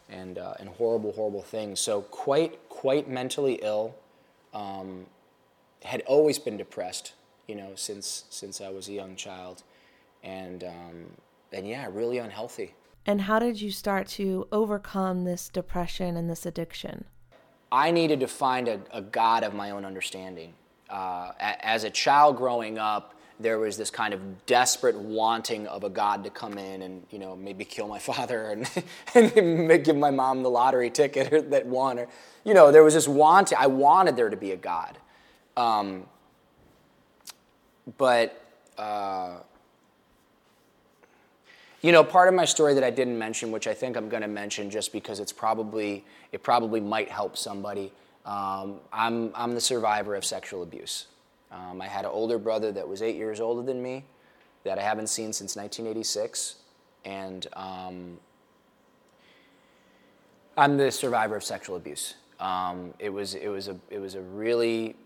and, 0.08 0.38
uh, 0.38 0.54
and 0.61 0.68
horrible, 0.68 1.12
horrible 1.12 1.42
things. 1.42 1.80
So, 1.80 2.02
quite, 2.02 2.68
quite 2.68 3.08
mentally 3.08 3.58
ill. 3.62 3.94
Um, 4.54 5.06
had 5.84 6.02
always 6.02 6.38
been 6.38 6.56
depressed, 6.56 7.12
you 7.46 7.54
know, 7.54 7.72
since, 7.74 8.24
since 8.30 8.61
I 8.61 8.68
was 8.68 8.88
a 8.88 8.92
young 8.92 9.16
child. 9.16 9.62
And, 10.22 10.64
um, 10.64 11.06
and 11.52 11.68
yeah, 11.68 11.88
really 11.90 12.18
unhealthy. 12.18 12.74
And 13.09 13.23
how 13.23 13.38
did 13.38 13.59
you 13.59 13.71
start 13.71 14.07
to 14.09 14.47
overcome 14.53 15.25
this 15.25 15.49
depression 15.49 16.14
and 16.14 16.29
this 16.29 16.44
addiction? 16.44 17.07
I 17.73 17.90
needed 17.90 18.21
to 18.21 18.29
find 18.29 18.68
a, 18.68 18.83
a 18.92 19.01
God 19.01 19.44
of 19.44 19.55
my 19.55 19.71
own 19.71 19.87
understanding. 19.87 20.53
Uh, 20.90 21.33
as 21.40 21.85
a 21.85 21.90
child 21.90 22.37
growing 22.37 22.77
up, 22.77 23.14
there 23.40 23.59
was 23.59 23.79
this 23.79 23.88
kind 23.88 24.12
of 24.12 24.44
desperate 24.44 24.94
wanting 24.94 25.66
of 25.68 25.85
a 25.85 25.88
God 25.88 26.23
to 26.25 26.29
come 26.29 26.59
in 26.59 26.83
and, 26.83 27.07
you 27.09 27.18
know, 27.18 27.35
maybe 27.35 27.64
kill 27.64 27.88
my 27.88 27.99
father 28.11 28.51
and, 28.51 28.71
and 29.14 29.85
give 29.85 29.97
my 29.97 30.11
mom 30.11 30.42
the 30.42 30.51
lottery 30.51 30.90
ticket 30.90 31.51
that 31.51 31.64
won. 31.64 32.01
Or, 32.01 32.09
you 32.44 32.53
know, 32.53 32.71
there 32.71 32.85
was 32.85 32.92
this 32.92 33.09
want. 33.09 33.55
I 33.59 33.68
wanted 33.68 34.16
there 34.16 34.29
to 34.29 34.37
be 34.37 34.53
a 34.53 34.57
God. 34.57 34.99
Um, 35.57 36.05
but 37.97 38.38
uh, 38.77 39.38
you 41.80 41.92
know, 41.92 42.02
part 42.02 42.28
of 42.28 42.34
my 42.34 42.44
story 42.44 42.74
that 42.74 42.82
I 42.82 42.90
didn't 42.90 43.18
mention, 43.18 43.52
which 43.52 43.66
I 43.66 43.74
think 43.74 43.96
I'm 43.96 44.08
going 44.08 44.22
to 44.22 44.28
mention 44.28 44.70
just 44.70 44.92
because 44.92 45.20
it's 45.20 45.32
probably 45.32 46.04
it 46.32 46.42
probably 46.42 46.80
might 46.80 47.08
help 47.08 47.36
somebody. 47.36 47.92
Um, 48.26 48.80
I'm 48.92 49.30
I'm 49.34 49.54
the 49.54 49.60
survivor 49.60 50.14
of 50.14 50.24
sexual 50.24 50.62
abuse. 50.62 51.06
Um, 51.50 51.80
I 51.80 51.86
had 51.86 52.04
an 52.04 52.10
older 52.10 52.38
brother 52.38 52.72
that 52.72 52.86
was 52.86 53.00
eight 53.00 53.16
years 53.16 53.40
older 53.40 53.62
than 53.62 53.82
me, 53.82 54.04
that 54.64 54.78
I 54.78 54.82
haven't 54.82 55.06
seen 55.06 55.32
since 55.32 55.56
1986, 55.56 56.56
and 57.04 57.46
um, 57.54 58.18
I'm 60.56 60.76
the 60.76 60.90
survivor 60.90 61.36
of 61.36 61.44
sexual 61.44 61.76
abuse. 61.76 62.14
Um, 62.40 62.92
it 62.98 63.08
was 63.08 63.34
it 63.34 63.48
was 63.48 63.68
a 63.68 63.76
it 63.88 64.00
was 64.00 64.14
a 64.14 64.20
really 64.20 64.96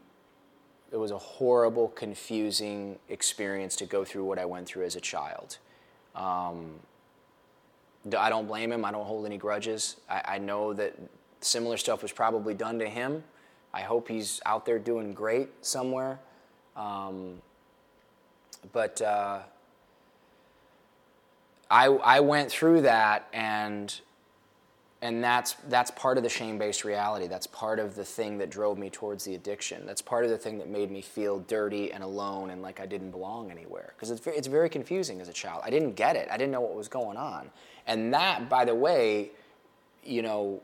it 0.91 0.97
was 0.97 1.11
a 1.11 1.19
horrible, 1.19 1.89
confusing 1.89 2.99
experience 3.09 3.77
to 3.77 3.87
go 3.87 4.05
through 4.05 4.25
what 4.25 4.39
I 4.39 4.45
went 4.45 4.67
through 4.67 4.85
as 4.85 4.97
a 4.97 5.01
child. 5.01 5.59
Um, 6.15 6.75
I 8.17 8.29
don't 8.29 8.47
blame 8.47 8.73
him. 8.73 8.85
I 8.85 8.91
don't 8.91 9.07
hold 9.07 9.27
any 9.27 9.39
grudges. 9.39 9.97
I, 10.11 10.23
I, 10.27 10.39
know 10.39 10.73
that 10.75 10.95
similar 11.41 11.77
stuff 11.77 12.03
was 12.03 12.13
probably 12.13 12.53
done 12.53 12.79
to 12.81 12.89
him. 12.89 13.23
I 13.73 13.83
hope 13.83 14.09
he's 14.09 14.41
out 14.45 14.67
there 14.67 14.79
doing 14.79 15.15
great 15.15 15.49
somewhere. 15.65 16.19
Um, 16.77 17.41
but 18.73 19.01
uh, 19.01 19.41
I, 21.71 21.87
I 21.87 22.21
went 22.21 22.51
through 22.51 22.83
that, 22.83 23.29
and 23.33 23.99
and 25.03 25.23
that's 25.23 25.57
that's 25.69 25.91
part 25.91 26.17
of 26.17 26.23
the 26.23 26.31
shame-based 26.31 26.85
reality. 26.85 27.27
That's 27.27 27.49
part 27.49 27.81
of 27.81 27.97
the 27.97 28.05
thing 28.05 28.39
that 28.39 28.51
drove 28.51 28.79
me 28.79 28.89
towards 28.89 29.25
the 29.25 29.35
addiction. 29.35 29.85
That's 29.85 30.01
part 30.01 30.25
of 30.25 30.31
the 30.31 30.39
thing 30.39 30.59
that 30.59 30.69
made 30.69 30.93
me 30.93 31.03
feel 31.03 31.41
dirty 31.41 31.93
and 31.93 32.05
alone 32.05 32.51
and 32.51 32.63
like 32.63 32.79
i 32.79 32.87
didn't 32.87 33.11
belong 33.11 33.51
anywhere. 33.51 33.95
Because 33.97 34.13
it's, 34.13 34.25
it's 34.29 34.47
very 34.47 34.71
confusing 34.71 35.21
as 35.21 35.29
a 35.29 35.33
child. 35.33 35.63
I 35.65 35.71
didn't 35.71 35.95
get 35.95 36.15
it. 36.15 36.29
I 36.31 36.37
didn't 36.37 36.53
know 36.53 36.61
what 36.61 36.77
was 36.77 36.87
going 36.87 37.17
on. 37.17 37.51
And 37.89 38.15
that 38.15 38.49
by 38.49 38.65
the 38.65 38.77
way 38.77 39.33
you 40.05 40.23
know 40.23 40.61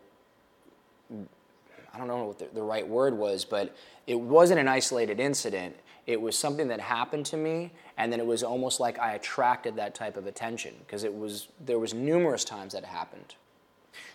i 1.92 1.98
don't 1.98 2.06
know 2.06 2.24
what 2.24 2.38
the, 2.38 2.48
the 2.54 2.62
right 2.62 2.86
word 2.86 3.14
was 3.14 3.44
but 3.44 3.74
it 4.06 4.18
wasn't 4.18 4.58
an 4.58 4.68
isolated 4.68 5.18
incident. 5.20 5.74
It 6.06 6.20
was 6.20 6.38
something 6.38 6.68
that 6.68 6.80
happened 6.80 7.26
to 7.26 7.36
me 7.36 7.72
and 7.96 8.12
then 8.12 8.20
it 8.20 8.26
was 8.26 8.44
almost 8.44 8.78
like 8.78 9.00
i 9.00 9.14
attracted 9.14 9.74
that 9.76 9.96
type 9.96 10.16
of 10.16 10.28
attention 10.28 10.74
because 10.78 11.02
it 11.02 11.12
was 11.12 11.48
there 11.60 11.80
was 11.80 11.92
numerous 11.92 12.44
times 12.44 12.72
that 12.74 12.84
happened 12.84 13.34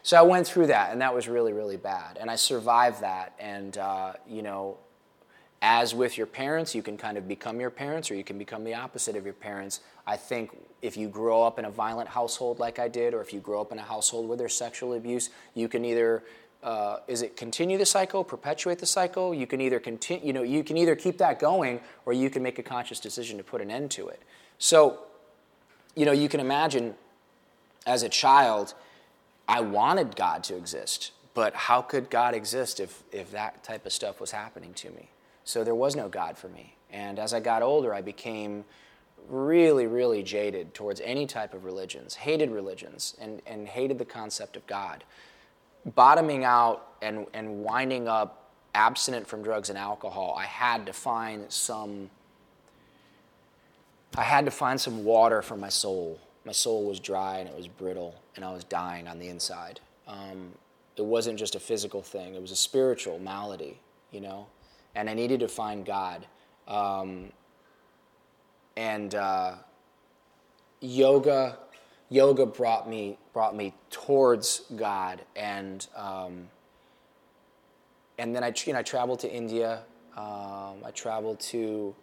so 0.03 0.17
I 0.17 0.21
went 0.21 0.45
through 0.45 0.67
that, 0.67 0.91
and 0.91 1.01
that 1.01 1.15
was 1.15 1.27
really, 1.27 1.53
really 1.53 1.77
bad. 1.77 2.17
And 2.19 2.29
I 2.29 2.35
survived 2.35 3.01
that. 3.01 3.33
And, 3.39 3.77
uh, 3.77 4.13
you 4.27 4.41
know, 4.41 4.77
as 5.61 5.95
with 5.95 6.17
your 6.17 6.27
parents, 6.27 6.75
you 6.75 6.83
can 6.83 6.97
kind 6.97 7.17
of 7.17 7.25
become 7.25 7.61
your 7.61 7.69
parents 7.69 8.11
or 8.11 8.15
you 8.15 8.23
can 8.25 8.37
become 8.37 8.65
the 8.65 8.73
opposite 8.73 9.15
of 9.15 9.23
your 9.23 9.33
parents. 9.33 9.79
I 10.05 10.17
think 10.17 10.51
if 10.81 10.97
you 10.97 11.07
grow 11.07 11.43
up 11.43 11.57
in 11.57 11.63
a 11.63 11.71
violent 11.71 12.09
household 12.09 12.59
like 12.59 12.79
I 12.79 12.89
did, 12.89 13.13
or 13.13 13.21
if 13.21 13.31
you 13.31 13.39
grow 13.39 13.61
up 13.61 13.71
in 13.71 13.79
a 13.79 13.83
household 13.83 14.27
where 14.27 14.37
there's 14.37 14.53
sexual 14.53 14.93
abuse, 14.93 15.29
you 15.55 15.69
can 15.69 15.85
either 15.85 16.21
uh, 16.63 16.99
is 17.07 17.21
it 17.21 17.35
continue 17.35 17.77
the 17.77 17.85
cycle, 17.85 18.23
perpetuate 18.23 18.79
the 18.79 18.85
cycle? 18.85 19.33
You 19.33 19.45
can 19.45 19.59
either 19.59 19.79
continue, 19.79 20.25
you 20.25 20.33
know, 20.33 20.43
you 20.43 20.63
can 20.63 20.77
either 20.77 20.95
keep 20.95 21.17
that 21.17 21.39
going, 21.39 21.81
or 22.05 22.13
you 22.13 22.29
can 22.29 22.41
make 22.41 22.57
a 22.57 22.63
conscious 22.63 22.99
decision 22.99 23.37
to 23.37 23.43
put 23.43 23.59
an 23.59 23.69
end 23.69 23.91
to 23.91 24.07
it. 24.07 24.21
So, 24.59 24.99
you 25.95 26.05
know, 26.05 26.13
you 26.13 26.29
can 26.29 26.39
imagine 26.39 26.95
as 27.85 28.03
a 28.03 28.09
child, 28.09 28.73
I 29.47 29.61
wanted 29.61 30.15
God 30.15 30.43
to 30.45 30.55
exist, 30.55 31.11
but 31.33 31.53
how 31.53 31.81
could 31.81 32.09
God 32.09 32.33
exist 32.33 32.79
if, 32.79 33.03
if 33.11 33.31
that 33.31 33.63
type 33.63 33.85
of 33.85 33.91
stuff 33.91 34.19
was 34.19 34.31
happening 34.31 34.73
to 34.75 34.89
me? 34.91 35.09
So 35.43 35.63
there 35.63 35.75
was 35.75 35.95
no 35.95 36.07
God 36.07 36.37
for 36.37 36.47
me. 36.47 36.75
And 36.91 37.19
as 37.19 37.33
I 37.33 37.39
got 37.39 37.61
older, 37.61 37.93
I 37.93 38.01
became 38.01 38.63
really, 39.29 39.87
really 39.87 40.23
jaded 40.23 40.73
towards 40.73 41.01
any 41.01 41.25
type 41.25 41.53
of 41.53 41.65
religions, 41.65 42.15
hated 42.15 42.51
religions, 42.51 43.15
and, 43.19 43.41
and 43.45 43.67
hated 43.67 43.97
the 43.97 44.05
concept 44.05 44.55
of 44.55 44.65
God. 44.67 45.03
Bottoming 45.95 46.43
out 46.43 46.93
and, 47.01 47.25
and 47.33 47.63
winding 47.63 48.07
up 48.07 48.51
abstinent 48.75 49.27
from 49.27 49.43
drugs 49.43 49.69
and 49.69 49.77
alcohol, 49.77 50.35
I 50.37 50.45
had 50.45 50.85
to 50.85 50.93
find 50.93 51.51
some. 51.51 52.09
I 54.15 54.23
had 54.23 54.45
to 54.45 54.51
find 54.51 54.79
some 54.79 55.03
water 55.03 55.41
for 55.41 55.57
my 55.57 55.69
soul. 55.69 56.19
My 56.45 56.51
soul 56.51 56.85
was 56.85 56.99
dry 56.99 57.37
and 57.37 57.49
it 57.49 57.55
was 57.55 57.67
brittle, 57.67 58.15
and 58.35 58.43
I 58.43 58.51
was 58.51 58.63
dying 58.63 59.07
on 59.07 59.19
the 59.19 59.29
inside. 59.29 59.79
Um, 60.07 60.53
it 60.97 61.05
wasn't 61.05 61.39
just 61.39 61.55
a 61.55 61.59
physical 61.59 62.01
thing; 62.01 62.35
it 62.35 62.41
was 62.41 62.51
a 62.51 62.55
spiritual 62.55 63.19
malady, 63.19 63.79
you 64.11 64.21
know. 64.21 64.47
And 64.95 65.09
I 65.09 65.13
needed 65.13 65.39
to 65.39 65.47
find 65.47 65.85
God. 65.85 66.27
Um, 66.67 67.31
and 68.75 69.13
uh, 69.15 69.55
yoga 70.81 71.57
yoga 72.09 72.45
brought 72.45 72.89
me 72.89 73.17
brought 73.31 73.55
me 73.55 73.73
towards 73.89 74.61
God 74.75 75.21
and 75.35 75.87
um, 75.95 76.49
and 78.17 78.35
then 78.35 78.43
I 78.43 78.53
you 78.65 78.73
know 78.73 78.79
I 78.79 78.83
traveled 78.83 79.19
to 79.21 79.31
India 79.31 79.83
um, 80.15 80.83
I 80.85 80.91
traveled 80.93 81.39
to 81.39 81.95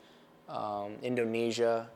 um, 0.49 0.95
Indonesia 1.03 1.89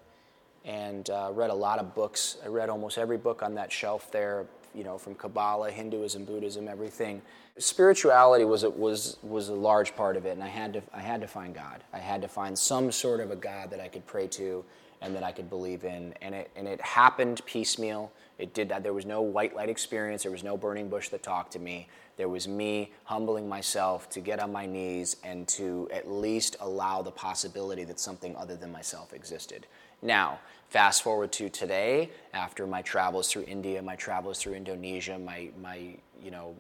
and 0.65 1.11
uh, 1.11 1.31
read 1.33 1.51
a 1.51 1.55
lot 1.55 1.79
of 1.79 1.95
books 1.95 2.39
I 2.45 2.49
read 2.49 2.69
almost 2.69 2.99
every 2.99 3.19
book 3.19 3.43
on 3.43 3.55
that 3.55 3.71
shelf 3.71 4.11
there 4.11 4.47
you 4.75 4.85
know 4.85 4.99
from 4.99 5.15
Kabbalah 5.15 5.71
Hinduism 5.71 6.25
Buddhism 6.25 6.69
everything 6.69 7.23
spirituality 7.59 8.45
was 8.45 8.65
a, 8.65 8.71
was 8.71 9.17
was 9.23 9.49
a 9.49 9.55
large 9.55 9.95
part 9.95 10.17
of 10.17 10.27
it, 10.27 10.31
and 10.31 10.43
I 10.43 10.49
had 10.49 10.73
to 10.75 10.83
I 10.93 11.01
had 11.01 11.21
to 11.21 11.29
find 11.29 11.55
God. 11.55 11.85
I 11.93 11.99
had 11.99 12.23
to 12.23 12.29
find 12.29 12.59
some 12.59 12.91
sort 12.91 13.21
of 13.21 13.31
a 13.31 13.37
God 13.37 13.71
that 13.71 13.81
I 13.81 13.89
could 13.89 14.07
pray 14.07 14.27
to 14.29 14.65
and 15.03 15.15
that 15.15 15.23
I 15.23 15.33
could 15.33 15.51
believe 15.51 15.85
in, 15.85 16.15
and 16.23 16.35
it 16.35 16.51
and 16.57 16.67
it 16.67 16.81
happened 16.81 17.43
piecemeal. 17.47 18.13
It 18.39 18.55
did 18.55 18.69
that. 18.71 18.83
There 18.83 18.93
was 18.93 19.07
no 19.07 19.23
white 19.23 19.55
light 19.55 19.69
experience. 19.69 20.23
There 20.23 20.33
was 20.33 20.43
no 20.43 20.57
burning 20.57 20.89
bush 20.89 21.09
that 21.11 21.23
talked 21.23 21.53
to 21.53 21.59
me. 21.59 21.89
There 22.17 22.29
was 22.29 22.49
me 22.49 22.93
humbling 23.05 23.49
myself 23.49 24.09
to 24.11 24.21
get 24.21 24.41
on 24.41 24.53
my 24.53 24.67
knees 24.67 25.17
and 25.25 25.47
to 25.49 25.89
at 25.93 26.11
least 26.11 26.57
allow 26.61 27.03
the 27.03 27.11
possibility 27.11 27.85
that 27.85 27.99
something 27.99 28.37
other 28.37 28.57
than 28.57 28.71
myself 28.71 29.13
existed. 29.13 29.67
Now, 30.05 30.39
fast 30.69 31.03
forward 31.03 31.33
to 31.33 31.49
today, 31.49 32.11
after 32.35 32.67
my 32.67 32.83
travels 32.83 33.33
through 33.33 33.45
India, 33.49 33.81
my 33.81 33.97
travels 33.97 34.39
through 34.39 34.53
Indonesia, 34.53 35.19
my 35.19 35.49
my 35.61 35.97
you 36.23 36.31
know 36.31 36.55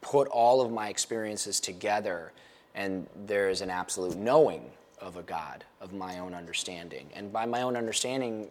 put 0.00 0.28
all 0.28 0.62
of 0.62 0.72
my 0.72 0.88
experiences 0.88 1.60
together, 1.60 2.32
and 2.74 3.06
there 3.26 3.50
is 3.50 3.60
an 3.60 3.68
absolute 3.68 4.16
knowing 4.16 4.70
of 5.00 5.18
a 5.18 5.22
God, 5.22 5.64
of 5.80 5.92
my 5.92 6.18
own 6.18 6.34
understanding. 6.34 7.10
And 7.14 7.30
by 7.30 7.44
my 7.44 7.62
own 7.62 7.76
understanding, 7.76 8.48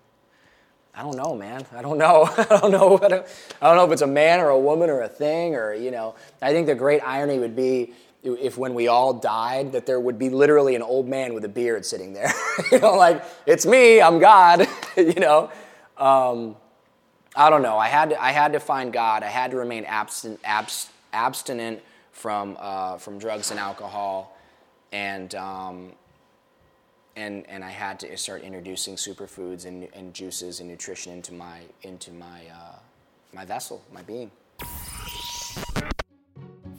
I 0.93 1.01
don't 1.01 1.15
know, 1.15 1.35
man. 1.35 1.65
I 1.75 1.81
don't 1.81 1.97
know. 1.97 2.29
I 2.37 2.43
don't 2.59 2.71
know. 2.71 2.99
I 3.01 3.07
don't, 3.07 3.27
I 3.61 3.67
don't 3.67 3.77
know 3.77 3.85
if 3.85 3.91
it's 3.91 4.01
a 4.01 4.07
man 4.07 4.39
or 4.39 4.49
a 4.49 4.59
woman 4.59 4.89
or 4.89 5.01
a 5.01 5.09
thing 5.09 5.55
or, 5.55 5.73
you 5.73 5.91
know. 5.91 6.15
I 6.41 6.51
think 6.51 6.67
the 6.67 6.75
great 6.75 7.01
irony 7.01 7.39
would 7.39 7.55
be 7.55 7.93
if 8.23 8.57
when 8.57 8.73
we 8.73 8.87
all 8.87 9.13
died, 9.13 9.71
that 9.71 9.85
there 9.85 9.99
would 9.99 10.17
be 10.19 10.29
literally 10.29 10.75
an 10.75 10.81
old 10.81 11.07
man 11.07 11.33
with 11.33 11.45
a 11.45 11.49
beard 11.49 11.85
sitting 11.85 12.13
there. 12.13 12.31
you 12.71 12.79
know, 12.79 12.95
like, 12.95 13.23
it's 13.45 13.65
me, 13.65 14.01
I'm 14.01 14.19
God, 14.19 14.67
you 14.97 15.13
know. 15.13 15.51
Um, 15.97 16.55
I 17.35 17.49
don't 17.49 17.61
know. 17.61 17.77
I 17.77 17.87
had, 17.87 18.09
to, 18.09 18.21
I 18.21 18.31
had 18.31 18.53
to 18.53 18.59
find 18.59 18.91
God. 18.91 19.23
I 19.23 19.27
had 19.27 19.51
to 19.51 19.57
remain 19.57 19.85
abs, 19.85 20.25
abstinent 21.13 21.81
from, 22.11 22.57
uh, 22.59 22.97
from 22.97 23.19
drugs 23.19 23.51
and 23.51 23.59
alcohol. 23.59 24.35
And, 24.91 25.33
um, 25.35 25.91
and, 27.15 27.45
and 27.47 27.63
I 27.63 27.69
had 27.69 27.99
to 28.01 28.17
start 28.17 28.41
introducing 28.41 28.95
superfoods 28.95 29.65
and, 29.65 29.87
and 29.93 30.13
juices 30.13 30.59
and 30.59 30.69
nutrition 30.69 31.13
into 31.13 31.33
my, 31.33 31.61
into 31.83 32.11
my, 32.11 32.41
uh, 32.51 32.75
my 33.33 33.45
vessel, 33.45 33.83
my 33.93 34.01
being. 34.01 34.31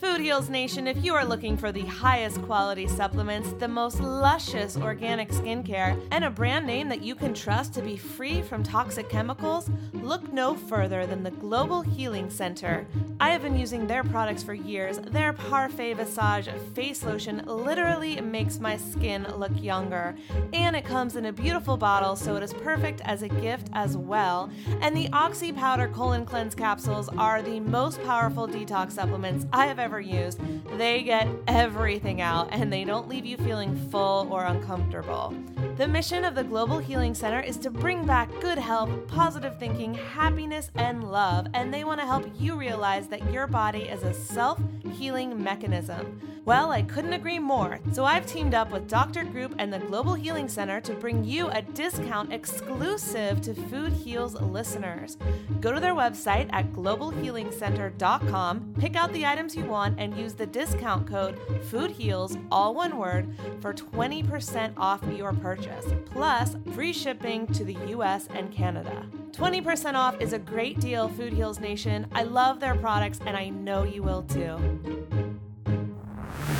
Food 0.00 0.20
Heals 0.20 0.48
Nation, 0.48 0.86
if 0.86 1.04
you 1.04 1.12
are 1.14 1.24
looking 1.24 1.56
for 1.56 1.72
the 1.72 1.84
highest 1.84 2.40
quality 2.42 2.86
supplements, 2.86 3.52
the 3.54 3.66
most 3.66 3.98
luscious 3.98 4.76
organic 4.76 5.30
skincare, 5.30 6.00
and 6.12 6.22
a 6.22 6.30
brand 6.30 6.68
name 6.68 6.88
that 6.88 7.02
you 7.02 7.16
can 7.16 7.34
trust 7.34 7.74
to 7.74 7.82
be 7.82 7.96
free 7.96 8.40
from 8.40 8.62
toxic 8.62 9.08
chemicals, 9.08 9.68
look 9.94 10.32
no 10.32 10.54
further 10.54 11.04
than 11.04 11.24
the 11.24 11.32
Global 11.32 11.82
Healing 11.82 12.30
Center. 12.30 12.86
I 13.18 13.30
have 13.30 13.42
been 13.42 13.58
using 13.58 13.88
their 13.88 14.04
products 14.04 14.44
for 14.44 14.54
years. 14.54 14.98
Their 14.98 15.32
Parfait 15.32 15.94
Visage 15.94 16.48
face 16.74 17.02
lotion 17.02 17.42
literally 17.46 18.20
makes 18.20 18.60
my 18.60 18.76
skin 18.76 19.26
look 19.36 19.50
younger. 19.60 20.14
And 20.52 20.76
it 20.76 20.84
comes 20.84 21.16
in 21.16 21.26
a 21.26 21.32
beautiful 21.32 21.76
bottle, 21.76 22.14
so 22.14 22.36
it 22.36 22.44
is 22.44 22.54
perfect 22.54 23.00
as 23.00 23.22
a 23.22 23.28
gift 23.28 23.68
as 23.72 23.96
well. 23.96 24.48
And 24.80 24.96
the 24.96 25.08
Oxy 25.12 25.52
Powder 25.52 25.88
Colon 25.88 26.24
Cleanse 26.24 26.54
capsules 26.54 27.08
are 27.18 27.42
the 27.42 27.58
most 27.58 28.00
powerful 28.04 28.46
detox 28.46 28.92
supplements 28.92 29.44
I 29.52 29.66
have 29.66 29.80
ever 29.80 29.87
used. 30.00 30.38
They 30.76 31.02
get 31.02 31.26
everything 31.46 32.20
out 32.20 32.48
and 32.52 32.72
they 32.72 32.84
don't 32.84 33.08
leave 33.08 33.24
you 33.24 33.36
feeling 33.38 33.74
full 33.90 34.32
or 34.32 34.44
uncomfortable. 34.44 35.34
The 35.78 35.86
mission 35.86 36.24
of 36.24 36.34
the 36.34 36.42
Global 36.42 36.78
Healing 36.78 37.14
Center 37.14 37.38
is 37.38 37.56
to 37.58 37.70
bring 37.70 38.04
back 38.04 38.28
good 38.40 38.58
health, 38.58 38.90
positive 39.06 39.60
thinking, 39.60 39.94
happiness, 39.94 40.72
and 40.74 41.12
love, 41.12 41.46
and 41.54 41.72
they 41.72 41.84
want 41.84 42.00
to 42.00 42.06
help 42.06 42.28
you 42.36 42.56
realize 42.56 43.06
that 43.06 43.32
your 43.32 43.46
body 43.46 43.82
is 43.82 44.02
a 44.02 44.12
self 44.12 44.60
healing 44.90 45.40
mechanism. 45.40 46.20
Well, 46.48 46.72
I 46.72 46.80
couldn't 46.80 47.12
agree 47.12 47.38
more. 47.38 47.78
So 47.92 48.06
I've 48.06 48.24
teamed 48.24 48.54
up 48.54 48.70
with 48.70 48.88
Dr. 48.88 49.22
Group 49.22 49.54
and 49.58 49.70
the 49.70 49.80
Global 49.80 50.14
Healing 50.14 50.48
Center 50.48 50.80
to 50.80 50.94
bring 50.94 51.22
you 51.22 51.50
a 51.50 51.60
discount 51.60 52.32
exclusive 52.32 53.42
to 53.42 53.52
Food 53.52 53.92
Heals 53.92 54.32
listeners. 54.40 55.18
Go 55.60 55.72
to 55.72 55.80
their 55.80 55.92
website 55.92 56.48
at 56.50 56.72
globalhealingcenter.com, 56.72 58.74
pick 58.80 58.96
out 58.96 59.12
the 59.12 59.26
items 59.26 59.54
you 59.54 59.66
want, 59.66 60.00
and 60.00 60.16
use 60.16 60.32
the 60.32 60.46
discount 60.46 61.06
code 61.06 61.38
Food 61.64 61.90
Heals, 61.90 62.38
all 62.50 62.74
one 62.74 62.96
word, 62.96 63.28
for 63.60 63.74
20% 63.74 64.72
off 64.78 65.02
your 65.14 65.34
purchase, 65.34 65.67
plus 66.06 66.56
free 66.74 66.92
shipping 66.92 67.46
to 67.48 67.64
the 67.64 67.74
US 67.88 68.28
and 68.34 68.50
Canada. 68.52 69.06
20% 69.32 69.94
off 69.94 70.20
is 70.20 70.32
a 70.32 70.38
great 70.38 70.80
deal, 70.80 71.08
Food 71.08 71.32
Heals 71.32 71.60
Nation. 71.60 72.06
I 72.12 72.24
love 72.24 72.60
their 72.60 72.74
products, 72.74 73.20
and 73.24 73.36
I 73.36 73.50
know 73.50 73.84
you 73.84 74.02
will 74.02 74.22
too. 74.22 74.58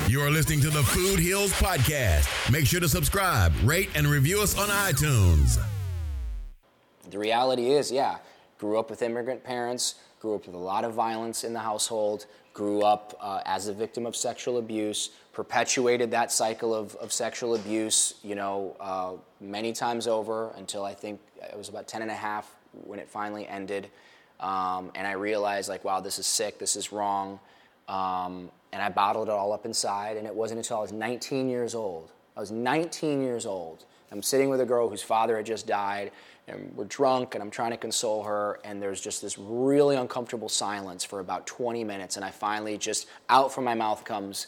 You're 0.07 0.31
listening 0.31 0.61
to 0.61 0.69
the 0.69 0.81
Food 0.81 1.19
Heals 1.19 1.53
Podcast. 1.53 2.51
Make 2.51 2.65
sure 2.65 2.79
to 2.79 2.89
subscribe, 2.89 3.53
rate, 3.63 3.89
and 3.95 4.07
review 4.07 4.41
us 4.41 4.57
on 4.57 4.67
iTunes. 4.69 5.61
The 7.09 7.19
reality 7.19 7.71
is, 7.71 7.91
yeah, 7.91 8.17
grew 8.59 8.77
up 8.77 8.89
with 8.89 9.01
immigrant 9.01 9.43
parents, 9.43 9.95
grew 10.19 10.35
up 10.35 10.45
with 10.45 10.53
a 10.53 10.59
lot 10.59 10.83
of 10.83 10.93
violence 10.93 11.43
in 11.43 11.53
the 11.53 11.59
household, 11.59 12.27
grew 12.53 12.81
up 12.81 13.17
uh, 13.21 13.41
as 13.45 13.67
a 13.67 13.73
victim 13.73 14.05
of 14.05 14.15
sexual 14.15 14.57
abuse, 14.57 15.11
perpetuated 15.33 16.11
that 16.11 16.31
cycle 16.31 16.75
of, 16.75 16.95
of 16.97 17.11
sexual 17.11 17.55
abuse, 17.55 18.15
you 18.23 18.35
know, 18.35 18.75
uh, 18.79 19.13
many 19.39 19.71
times 19.71 20.07
over 20.07 20.51
until 20.57 20.83
I 20.83 20.93
think 20.93 21.21
it 21.41 21.57
was 21.57 21.69
about 21.69 21.87
10 21.87 22.01
and 22.01 22.11
a 22.11 22.15
half 22.15 22.53
when 22.83 22.99
it 22.99 23.09
finally 23.09 23.47
ended. 23.47 23.89
Um, 24.41 24.91
and 24.95 25.07
I 25.07 25.13
realized, 25.13 25.69
like, 25.69 25.85
wow, 25.85 26.01
this 26.01 26.19
is 26.19 26.27
sick, 26.27 26.59
this 26.59 26.75
is 26.75 26.91
wrong. 26.91 27.39
Um, 27.87 28.51
and 28.71 28.81
I 28.81 28.89
bottled 28.89 29.29
it 29.29 29.31
all 29.31 29.53
up 29.53 29.65
inside. 29.65 30.17
And 30.17 30.27
it 30.27 30.35
wasn't 30.35 30.59
until 30.59 30.77
I 30.77 30.81
was 30.81 30.91
19 30.91 31.49
years 31.49 31.73
old. 31.73 32.11
I 32.35 32.39
was 32.39 32.51
19 32.51 33.21
years 33.21 33.45
old. 33.45 33.85
I'm 34.11 34.23
sitting 34.23 34.49
with 34.49 34.61
a 34.61 34.65
girl 34.65 34.89
whose 34.89 35.03
father 35.03 35.37
had 35.37 35.45
just 35.45 35.67
died, 35.67 36.11
and 36.49 36.73
we're 36.75 36.85
drunk, 36.85 37.35
and 37.35 37.43
I'm 37.43 37.51
trying 37.51 37.71
to 37.71 37.77
console 37.77 38.23
her, 38.23 38.59
and 38.63 38.81
there's 38.81 38.99
just 38.99 39.21
this 39.21 39.37
really 39.37 39.95
uncomfortable 39.95 40.49
silence 40.49 41.03
for 41.03 41.19
about 41.19 41.47
20 41.47 41.83
minutes, 41.83 42.15
and 42.15 42.25
I 42.25 42.31
finally 42.31 42.77
just 42.77 43.07
out 43.29 43.53
from 43.53 43.63
my 43.63 43.75
mouth 43.75 44.03
comes, 44.03 44.47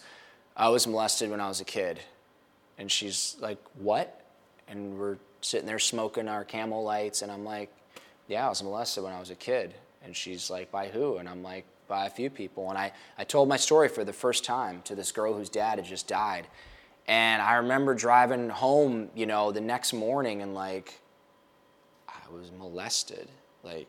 "I 0.57 0.69
was 0.69 0.87
molested 0.87 1.29
when 1.29 1.39
I 1.39 1.47
was 1.47 1.61
a 1.61 1.65
kid," 1.65 2.01
and 2.77 2.91
she's 2.91 3.37
like, 3.39 3.59
"What?" 3.79 4.21
And 4.67 4.99
we're 4.99 5.17
sitting 5.41 5.67
there 5.67 5.79
smoking 5.79 6.27
our 6.27 6.43
camel 6.43 6.83
lights, 6.83 7.21
and 7.21 7.31
I'm 7.31 7.45
like, 7.45 7.71
"Yeah, 8.27 8.45
I 8.47 8.49
was 8.49 8.63
molested 8.63 9.03
when 9.03 9.13
I 9.13 9.19
was 9.19 9.29
a 9.29 9.35
kid," 9.35 9.73
and 10.03 10.15
she's 10.15 10.49
like, 10.49 10.71
"By 10.71 10.87
who?" 10.89 11.17
And 11.17 11.29
I'm 11.29 11.43
like, 11.43 11.65
by 11.91 12.05
a 12.05 12.09
few 12.09 12.29
people. 12.29 12.69
And 12.69 12.77
I, 12.77 12.93
I 13.17 13.25
told 13.25 13.49
my 13.49 13.57
story 13.57 13.89
for 13.89 14.05
the 14.05 14.13
first 14.13 14.45
time 14.45 14.81
to 14.85 14.95
this 14.95 15.11
girl 15.11 15.33
whose 15.33 15.49
dad 15.49 15.77
had 15.77 15.85
just 15.85 16.07
died. 16.07 16.47
And 17.05 17.41
I 17.41 17.55
remember 17.55 17.93
driving 17.93 18.47
home, 18.47 19.09
you 19.13 19.25
know, 19.25 19.51
the 19.51 19.59
next 19.59 19.91
morning 19.91 20.41
and 20.41 20.55
like, 20.55 21.01
was 22.31 22.51
molested. 22.51 23.29
Like, 23.63 23.87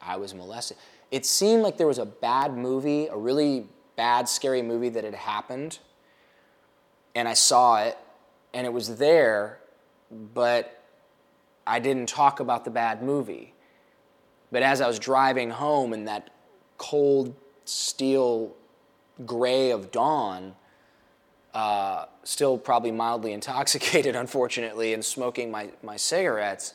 I 0.00 0.16
was 0.16 0.34
molested. 0.34 0.76
It 1.10 1.26
seemed 1.26 1.62
like 1.62 1.76
there 1.76 1.86
was 1.86 1.98
a 1.98 2.06
bad 2.06 2.56
movie, 2.56 3.06
a 3.06 3.16
really 3.16 3.66
bad, 3.96 4.28
scary 4.28 4.62
movie 4.62 4.88
that 4.90 5.04
had 5.04 5.14
happened. 5.14 5.78
And 7.14 7.28
I 7.28 7.34
saw 7.34 7.82
it, 7.82 7.96
and 8.52 8.66
it 8.66 8.72
was 8.72 8.96
there, 8.96 9.60
but 10.10 10.82
I 11.66 11.78
didn't 11.78 12.08
talk 12.08 12.40
about 12.40 12.64
the 12.64 12.70
bad 12.70 13.02
movie. 13.02 13.54
But 14.50 14.62
as 14.62 14.80
I 14.80 14.86
was 14.86 14.98
driving 14.98 15.50
home 15.50 15.92
in 15.92 16.04
that 16.04 16.30
cold 16.78 17.34
steel 17.64 18.54
gray 19.24 19.70
of 19.70 19.90
dawn, 19.90 20.54
uh, 21.54 22.06
still 22.24 22.58
probably 22.58 22.90
mildly 22.90 23.32
intoxicated, 23.32 24.16
unfortunately, 24.24 24.92
and 24.92 25.04
smoking 25.04 25.50
my, 25.50 25.70
my 25.82 25.96
cigarettes, 25.96 26.74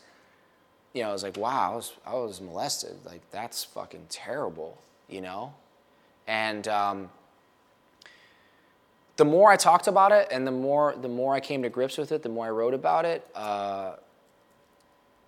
you 0.93 1.03
know, 1.03 1.09
I 1.09 1.13
was 1.13 1.23
like, 1.23 1.37
wow, 1.37 1.73
I 1.73 1.75
was, 1.75 1.93
I 2.05 2.13
was 2.15 2.41
molested. 2.41 2.95
Like, 3.05 3.21
that's 3.31 3.63
fucking 3.63 4.07
terrible, 4.09 4.81
you 5.07 5.21
know? 5.21 5.53
And 6.27 6.67
um, 6.67 7.09
the 9.17 9.25
more 9.25 9.51
I 9.51 9.55
talked 9.55 9.87
about 9.87 10.11
it 10.11 10.27
and 10.31 10.47
the 10.47 10.51
more, 10.51 10.95
the 10.99 11.07
more 11.07 11.35
I 11.35 11.39
came 11.39 11.63
to 11.63 11.69
grips 11.69 11.97
with 11.97 12.11
it, 12.11 12.23
the 12.23 12.29
more 12.29 12.47
I 12.47 12.49
wrote 12.49 12.73
about 12.73 13.05
it, 13.05 13.27
uh, 13.35 13.95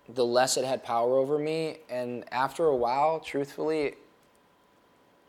the 0.08 0.24
less 0.24 0.56
it 0.56 0.64
had 0.64 0.82
power 0.82 1.16
over 1.16 1.38
me. 1.38 1.78
And 1.88 2.24
after 2.32 2.66
a 2.66 2.76
while, 2.76 3.20
truthfully, 3.20 3.94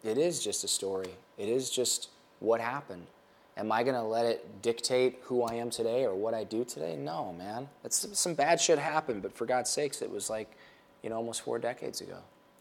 it 0.03 0.17
is 0.17 0.43
just 0.43 0.63
a 0.63 0.67
story. 0.67 1.11
It 1.37 1.47
is 1.49 1.69
just 1.69 2.09
what 2.39 2.59
happened. 2.59 3.05
Am 3.55 3.71
I 3.71 3.83
going 3.83 3.95
to 3.95 4.01
let 4.03 4.25
it 4.25 4.61
dictate 4.61 5.19
who 5.23 5.43
I 5.43 5.55
am 5.55 5.69
today 5.69 6.05
or 6.05 6.15
what 6.15 6.33
I 6.33 6.43
do 6.43 6.65
today? 6.65 6.95
No, 6.95 7.33
man. 7.33 7.69
It's, 7.83 8.17
some 8.17 8.33
bad 8.33 8.59
shit 8.59 8.79
happened, 8.79 9.21
but 9.21 9.35
for 9.35 9.45
God's 9.45 9.69
sakes, 9.69 10.01
it 10.01 10.09
was 10.09 10.29
like, 10.29 10.57
you 11.03 11.09
know, 11.09 11.17
almost 11.17 11.41
four 11.41 11.59
decades 11.59 12.01
ago. 12.01 12.17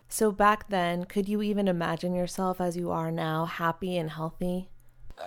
So 0.09 0.31
back 0.31 0.69
then, 0.69 1.07
could 1.07 1.29
you 1.29 1.41
even 1.41 1.69
imagine 1.69 2.15
yourself 2.15 2.61
as 2.61 2.77
you 2.77 2.91
are 2.91 3.11
now, 3.11 3.47
happy 3.47 3.97
and 3.97 4.11
healthy? 4.11 4.69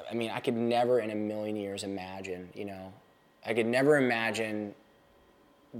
I 0.09 0.13
mean, 0.13 0.29
I 0.29 0.39
could 0.39 0.55
never 0.55 0.99
in 0.99 1.09
a 1.09 1.15
million 1.15 1.55
years 1.55 1.83
imagine, 1.83 2.49
you 2.53 2.65
know, 2.65 2.93
I 3.45 3.53
could 3.53 3.65
never 3.65 3.97
imagine 3.97 4.75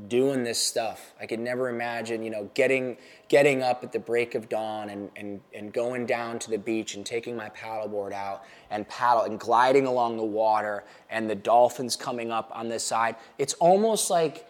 doing 0.08 0.44
this 0.44 0.60
stuff. 0.60 1.14
I 1.20 1.26
could 1.26 1.40
never 1.40 1.70
imagine, 1.70 2.24
you 2.24 2.30
know, 2.30 2.50
getting 2.54 2.98
getting 3.28 3.64
up 3.64 3.84
at 3.84 3.92
the 3.92 4.00
break 4.00 4.36
of 4.36 4.50
dawn 4.50 4.90
and, 4.90 5.10
and, 5.16 5.42
and 5.54 5.74
going 5.74 6.06
down 6.06 6.38
to 6.38 6.52
the 6.52 6.58
beach 6.58 6.96
and 6.96 7.06
taking 7.06 7.36
my 7.36 7.50
paddleboard 7.50 8.14
out 8.14 8.44
and 8.70 8.88
paddle 8.88 9.24
and 9.24 9.40
gliding 9.40 9.88
along 9.88 10.18
the 10.18 10.24
water 10.24 10.84
and 11.10 11.30
the 11.30 11.36
dolphins 11.36 11.96
coming 11.96 12.32
up 12.32 12.52
on 12.54 12.70
this 12.70 12.84
side. 12.84 13.16
It's 13.40 13.54
almost 13.56 14.12
like, 14.12 14.48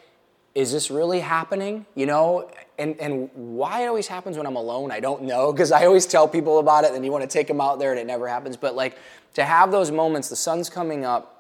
is 0.55 0.73
this 0.73 0.91
really 0.91 1.21
happening? 1.21 1.85
You 1.95 2.05
know, 2.05 2.51
and, 2.77 2.99
and 2.99 3.29
why 3.33 3.83
it 3.83 3.87
always 3.87 4.07
happens 4.07 4.37
when 4.37 4.45
I'm 4.45 4.57
alone, 4.57 4.91
I 4.91 4.99
don't 4.99 5.23
know, 5.23 5.53
because 5.53 5.71
I 5.71 5.85
always 5.85 6.05
tell 6.05 6.27
people 6.27 6.59
about 6.59 6.83
it 6.83 6.93
and 6.93 7.05
you 7.05 7.11
want 7.11 7.23
to 7.23 7.29
take 7.29 7.47
them 7.47 7.61
out 7.61 7.79
there 7.79 7.91
and 7.91 7.99
it 7.99 8.07
never 8.07 8.27
happens. 8.27 8.57
But 8.57 8.75
like 8.75 8.97
to 9.35 9.45
have 9.45 9.71
those 9.71 9.91
moments, 9.91 10.29
the 10.29 10.35
sun's 10.35 10.69
coming 10.69 11.05
up 11.05 11.34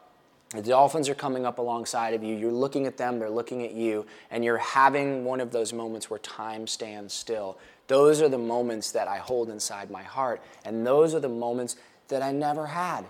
the 0.57 0.61
dolphins 0.61 1.09
are 1.09 1.15
coming 1.15 1.45
up 1.45 1.59
alongside 1.59 2.13
of 2.13 2.23
you. 2.23 2.35
You're 2.35 2.51
looking 2.51 2.85
at 2.85 2.97
them, 2.97 3.19
they're 3.19 3.29
looking 3.29 3.63
at 3.63 3.73
you, 3.73 4.05
and 4.29 4.43
you're 4.43 4.57
having 4.57 5.25
one 5.25 5.39
of 5.39 5.51
those 5.51 5.73
moments 5.73 6.09
where 6.09 6.19
time 6.19 6.67
stands 6.67 7.13
still. 7.13 7.57
Those 7.87 8.21
are 8.21 8.29
the 8.29 8.37
moments 8.37 8.91
that 8.91 9.07
I 9.07 9.17
hold 9.17 9.49
inside 9.49 9.89
my 9.89 10.03
heart, 10.03 10.41
and 10.63 10.85
those 10.85 11.13
are 11.13 11.19
the 11.19 11.29
moments 11.29 11.75
that 12.07 12.21
I 12.21 12.31
never 12.31 12.67
had. 12.67 13.05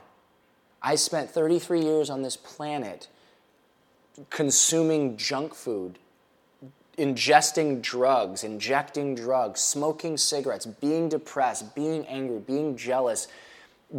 I 0.81 0.95
spent 0.95 1.29
33 1.29 1.81
years 1.81 2.09
on 2.09 2.21
this 2.21 2.37
planet 2.37 3.07
consuming 4.29 5.17
junk 5.17 5.53
food, 5.53 5.97
ingesting 6.97 7.81
drugs, 7.81 8.43
injecting 8.43 9.15
drugs, 9.15 9.59
smoking 9.59 10.17
cigarettes, 10.17 10.65
being 10.65 11.09
depressed, 11.09 11.75
being 11.75 12.05
angry, 12.07 12.39
being 12.39 12.77
jealous, 12.77 13.27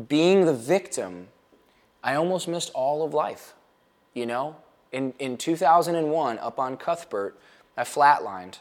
being 0.09 0.47
the 0.47 0.55
victim 0.55 1.29
I 2.07 2.14
almost 2.14 2.47
missed 2.47 2.71
all 2.73 3.05
of 3.05 3.12
life. 3.12 3.53
You 4.14 4.27
know, 4.27 4.57
in, 4.92 5.12
in 5.19 5.37
2001, 5.37 6.38
up 6.38 6.61
on 6.61 6.77
Cuthbert, 6.77 7.37
I 7.77 7.83
flatlined. 7.83 8.59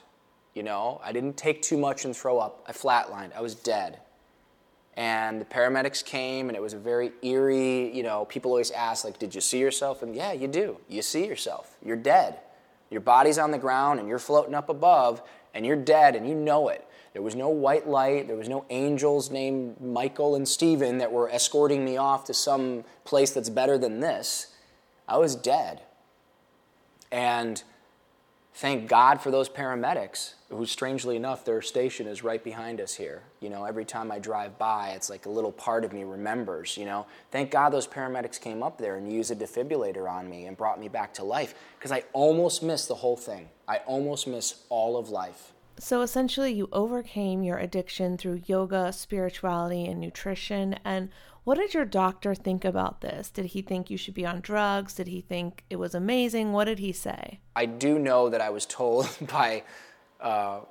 You 0.56 0.64
know, 0.64 1.00
I 1.04 1.12
didn't 1.12 1.38
take 1.38 1.62
too 1.62 1.78
much 1.78 2.06
and 2.06 2.18
throw 2.18 2.40
up. 2.40 2.66
I 2.68 2.72
flatlined. 2.72 3.34
I 3.36 3.42
was 3.42 3.54
dead. 3.54 4.00
And 4.98 5.40
the 5.40 5.46
paramedics 5.46 6.04
came, 6.04 6.50
and 6.50 6.58
it 6.58 6.62
was 6.62 6.74
a 6.74 6.78
very 6.78 7.12
eerie, 7.22 7.96
you 7.96 8.02
know, 8.02 8.26
people 8.26 8.50
always 8.50 8.72
ask, 8.72 9.06
like, 9.06 9.20
did 9.20 9.36
you 9.36 9.42
see 9.42 9.60
yourself? 9.60 10.02
And 10.02 10.16
yeah, 10.16 10.32
you 10.32 10.48
do. 10.48 10.80
You 10.90 11.04
see 11.04 11.28
yourself. 11.28 11.78
You're 11.86 11.98
dead. 11.98 12.40
Your 12.90 13.02
body's 13.02 13.38
on 13.38 13.52
the 13.52 13.58
ground, 13.60 14.00
and 14.00 14.10
you're 14.10 14.20
floating 14.20 14.56
up 14.56 14.70
above, 14.70 15.22
and 15.54 15.66
you're 15.66 15.76
dead, 15.76 16.16
and 16.16 16.28
you 16.28 16.34
know 16.34 16.70
it. 16.70 16.88
There 17.16 17.22
was 17.22 17.34
no 17.34 17.48
white 17.48 17.88
light. 17.88 18.28
There 18.28 18.36
was 18.36 18.50
no 18.50 18.66
angels 18.70 19.32
named 19.32 19.80
Michael 19.80 20.36
and 20.36 20.46
Stephen 20.46 20.98
that 20.98 21.14
were 21.14 21.30
escorting 21.30 21.86
me 21.86 21.96
off 21.96 22.26
to 22.26 22.34
some 22.34 22.84
place 23.06 23.32
that's 23.32 23.50
better 23.50 23.78
than 23.78 24.02
this. 24.02 24.48
I 25.08 25.18
was 25.18 25.34
dead. 25.34 25.82
And 27.14 27.64
thank 28.54 28.90
God 28.90 29.22
for 29.22 29.32
those 29.32 29.48
paramedics, 29.48 30.34
who, 30.50 30.66
strangely 30.66 31.16
enough, 31.16 31.46
their 31.46 31.62
station 31.62 32.06
is 32.06 32.22
right 32.22 32.44
behind 32.44 32.82
us 32.82 32.96
here. 32.96 33.22
You 33.40 33.50
know, 33.50 33.64
every 33.64 33.86
time 33.86 34.12
I 34.12 34.20
drive 34.20 34.58
by, 34.58 34.90
it's 34.90 35.10
like 35.10 35.26
a 35.26 35.30
little 35.30 35.54
part 35.54 35.86
of 35.86 35.94
me 35.94 36.04
remembers, 36.04 36.76
you 36.76 36.84
know. 36.84 37.06
Thank 37.32 37.50
God 37.50 37.70
those 37.70 37.88
paramedics 37.88 38.42
came 38.42 38.62
up 38.62 38.78
there 38.78 38.98
and 38.98 39.10
used 39.10 39.32
a 39.32 39.38
defibrillator 39.38 40.12
on 40.12 40.30
me 40.30 40.48
and 40.48 40.58
brought 40.58 40.82
me 40.82 40.90
back 40.90 41.14
to 41.14 41.24
life 41.24 41.56
because 41.80 41.94
I 41.94 42.04
almost 42.12 42.62
missed 42.62 42.90
the 42.90 42.96
whole 42.96 43.16
thing. 43.16 43.48
I 43.70 43.78
almost 43.86 44.28
missed 44.28 44.58
all 44.68 44.98
of 44.98 45.08
life. 45.08 45.54
So 45.78 46.02
essentially, 46.02 46.54
you 46.54 46.70
overcame 46.72 47.44
your 47.44 47.58
addiction 47.58 48.18
through 48.18 48.44
yoga, 48.46 48.94
spirituality, 48.94 49.86
and 49.86 50.00
nutrition. 50.00 50.80
And 50.86 51.10
what 51.44 51.58
did 51.58 51.74
your 51.74 51.86
doctor 51.86 52.34
think 52.34 52.64
about 52.64 53.02
this? 53.02 53.30
Did 53.30 53.48
he 53.48 53.62
think 53.62 53.90
you 53.90 53.98
should 53.98 54.14
be 54.14 54.26
on 54.26 54.42
drugs? 54.42 54.96
Did 54.96 55.08
he 55.08 55.22
think 55.22 55.64
it 55.70 55.76
was 55.76 55.94
amazing? 55.94 56.54
What 56.54 56.66
did 56.66 56.80
he 56.80 56.92
say? 56.92 57.40
I 57.56 57.66
do 57.66 58.00
know 58.00 58.30
that 58.30 58.42
I 58.42 58.50
was 58.50 58.66
told 58.66 59.10
by 59.32 59.64
uh, 60.22 60.62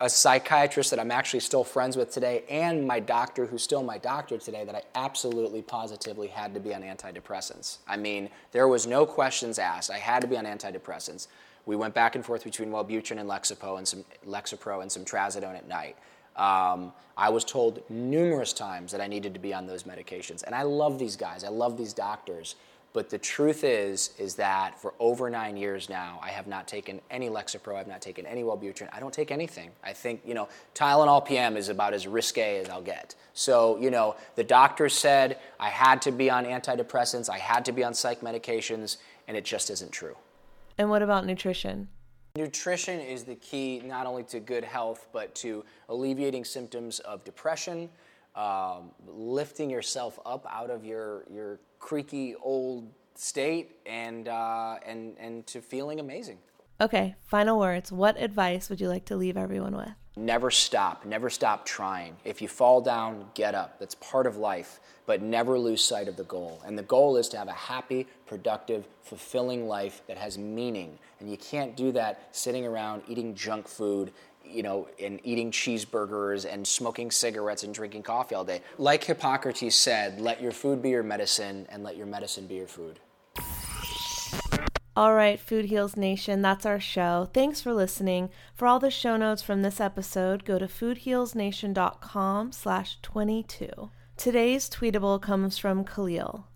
a 0.00 0.08
psychiatrist 0.08 0.90
that 0.90 0.98
I'm 0.98 1.10
actually 1.10 1.40
still 1.40 1.62
friends 1.62 1.96
with 1.96 2.10
today 2.10 2.44
and 2.48 2.86
my 2.86 3.00
doctor, 3.00 3.44
who's 3.44 3.62
still 3.62 3.82
my 3.82 3.98
doctor 3.98 4.38
today, 4.38 4.64
that 4.64 4.74
I 4.74 4.82
absolutely 4.94 5.60
positively 5.60 6.28
had 6.28 6.54
to 6.54 6.60
be 6.60 6.74
on 6.74 6.82
antidepressants. 6.82 7.78
I 7.86 7.98
mean, 7.98 8.30
there 8.52 8.66
was 8.66 8.86
no 8.86 9.04
questions 9.04 9.58
asked. 9.58 9.90
I 9.90 9.98
had 9.98 10.22
to 10.22 10.26
be 10.26 10.38
on 10.38 10.46
antidepressants. 10.46 11.28
We 11.66 11.76
went 11.76 11.94
back 11.94 12.14
and 12.14 12.24
forth 12.24 12.44
between 12.44 12.70
Wellbutrin 12.70 13.18
and 13.18 13.28
Lexapro 13.28 13.78
and 13.78 13.86
some 13.86 14.04
Lexapro 14.26 14.82
and 14.82 14.90
some 14.90 15.04
Trazodone 15.04 15.56
at 15.56 15.68
night. 15.68 15.96
Um, 16.36 16.92
I 17.16 17.28
was 17.28 17.44
told 17.44 17.82
numerous 17.90 18.52
times 18.52 18.92
that 18.92 19.00
I 19.00 19.06
needed 19.06 19.34
to 19.34 19.40
be 19.40 19.52
on 19.52 19.66
those 19.66 19.82
medications, 19.82 20.42
and 20.42 20.54
I 20.54 20.62
love 20.62 20.98
these 20.98 21.16
guys. 21.16 21.44
I 21.44 21.48
love 21.48 21.76
these 21.76 21.92
doctors. 21.92 22.56
But 22.92 23.08
the 23.08 23.18
truth 23.18 23.62
is, 23.62 24.10
is 24.18 24.34
that 24.34 24.80
for 24.80 24.94
over 24.98 25.30
nine 25.30 25.56
years 25.56 25.88
now, 25.88 26.18
I 26.22 26.30
have 26.30 26.48
not 26.48 26.66
taken 26.66 27.00
any 27.08 27.28
Lexapro. 27.28 27.76
I've 27.76 27.86
not 27.86 28.02
taken 28.02 28.26
any 28.26 28.42
Wellbutrin. 28.42 28.88
I 28.92 28.98
don't 28.98 29.14
take 29.14 29.30
anything. 29.30 29.70
I 29.84 29.92
think 29.92 30.22
you 30.24 30.34
know 30.34 30.48
Tylenol 30.74 31.24
PM 31.24 31.56
is 31.56 31.68
about 31.68 31.94
as 31.94 32.08
risque 32.08 32.58
as 32.58 32.68
I'll 32.68 32.82
get. 32.82 33.14
So 33.32 33.78
you 33.78 33.90
know 33.90 34.16
the 34.34 34.42
doctor 34.42 34.88
said 34.88 35.38
I 35.60 35.68
had 35.68 36.02
to 36.02 36.10
be 36.10 36.30
on 36.30 36.44
antidepressants. 36.44 37.28
I 37.28 37.38
had 37.38 37.64
to 37.66 37.72
be 37.72 37.84
on 37.84 37.94
psych 37.94 38.22
medications, 38.22 38.96
and 39.28 39.36
it 39.36 39.44
just 39.44 39.70
isn't 39.70 39.92
true. 39.92 40.16
And 40.80 40.88
what 40.88 41.02
about 41.02 41.26
nutrition? 41.26 41.88
Nutrition 42.36 43.00
is 43.00 43.24
the 43.24 43.34
key 43.34 43.82
not 43.84 44.06
only 44.06 44.22
to 44.22 44.40
good 44.40 44.64
health, 44.64 45.08
but 45.12 45.34
to 45.34 45.62
alleviating 45.90 46.42
symptoms 46.42 47.00
of 47.00 47.22
depression, 47.22 47.90
um, 48.34 48.92
lifting 49.06 49.68
yourself 49.68 50.18
up 50.24 50.46
out 50.50 50.70
of 50.70 50.82
your, 50.82 51.24
your 51.30 51.60
creaky 51.80 52.34
old 52.42 52.90
state, 53.14 53.72
and, 53.84 54.28
uh, 54.28 54.76
and, 54.86 55.18
and 55.18 55.46
to 55.48 55.60
feeling 55.60 56.00
amazing. 56.00 56.38
Okay, 56.80 57.14
final 57.26 57.58
words. 57.58 57.92
What 57.92 58.18
advice 58.18 58.70
would 58.70 58.80
you 58.80 58.88
like 58.88 59.04
to 59.04 59.16
leave 59.16 59.36
everyone 59.36 59.76
with? 59.76 59.99
Never 60.16 60.50
stop. 60.50 61.04
Never 61.04 61.30
stop 61.30 61.64
trying. 61.64 62.16
If 62.24 62.42
you 62.42 62.48
fall 62.48 62.80
down, 62.80 63.26
get 63.34 63.54
up. 63.54 63.78
That's 63.78 63.94
part 63.94 64.26
of 64.26 64.36
life 64.36 64.80
but 65.10 65.22
never 65.22 65.58
lose 65.58 65.82
sight 65.82 66.06
of 66.06 66.16
the 66.16 66.22
goal. 66.22 66.62
And 66.64 66.78
the 66.78 66.84
goal 66.84 67.16
is 67.16 67.28
to 67.30 67.36
have 67.36 67.48
a 67.48 67.52
happy, 67.52 68.06
productive, 68.26 68.86
fulfilling 69.02 69.66
life 69.66 70.02
that 70.06 70.16
has 70.16 70.38
meaning. 70.38 71.00
And 71.18 71.28
you 71.28 71.36
can't 71.36 71.76
do 71.76 71.90
that 71.90 72.28
sitting 72.30 72.64
around 72.64 73.02
eating 73.08 73.34
junk 73.34 73.66
food, 73.66 74.12
you 74.44 74.62
know, 74.62 74.86
and 75.02 75.18
eating 75.24 75.50
cheeseburgers 75.50 76.46
and 76.48 76.64
smoking 76.64 77.10
cigarettes 77.10 77.64
and 77.64 77.74
drinking 77.74 78.04
coffee 78.04 78.36
all 78.36 78.44
day. 78.44 78.62
Like 78.78 79.02
Hippocrates 79.02 79.74
said, 79.74 80.20
let 80.20 80.40
your 80.40 80.52
food 80.52 80.80
be 80.80 80.90
your 80.90 81.02
medicine 81.02 81.66
and 81.70 81.82
let 81.82 81.96
your 81.96 82.06
medicine 82.06 82.46
be 82.46 82.54
your 82.54 82.68
food. 82.68 83.00
All 84.96 85.14
right, 85.14 85.38
Food 85.38 85.66
Heals 85.66 85.96
Nation, 85.96 86.42
that's 86.42 86.66
our 86.66 86.80
show. 86.80 87.28
Thanks 87.32 87.60
for 87.60 87.72
listening. 87.72 88.28
For 88.54 88.66
all 88.66 88.80
the 88.80 88.90
show 88.90 89.16
notes 89.16 89.40
from 89.40 89.62
this 89.62 89.80
episode, 89.80 90.44
go 90.44 90.58
to 90.58 90.66
foodhealsnation.com 90.66 92.52
slash 92.52 92.98
22. 93.00 93.90
Today's 94.16 94.68
tweetable 94.68 95.22
comes 95.22 95.58
from 95.58 95.84
Khalil. 95.84 96.48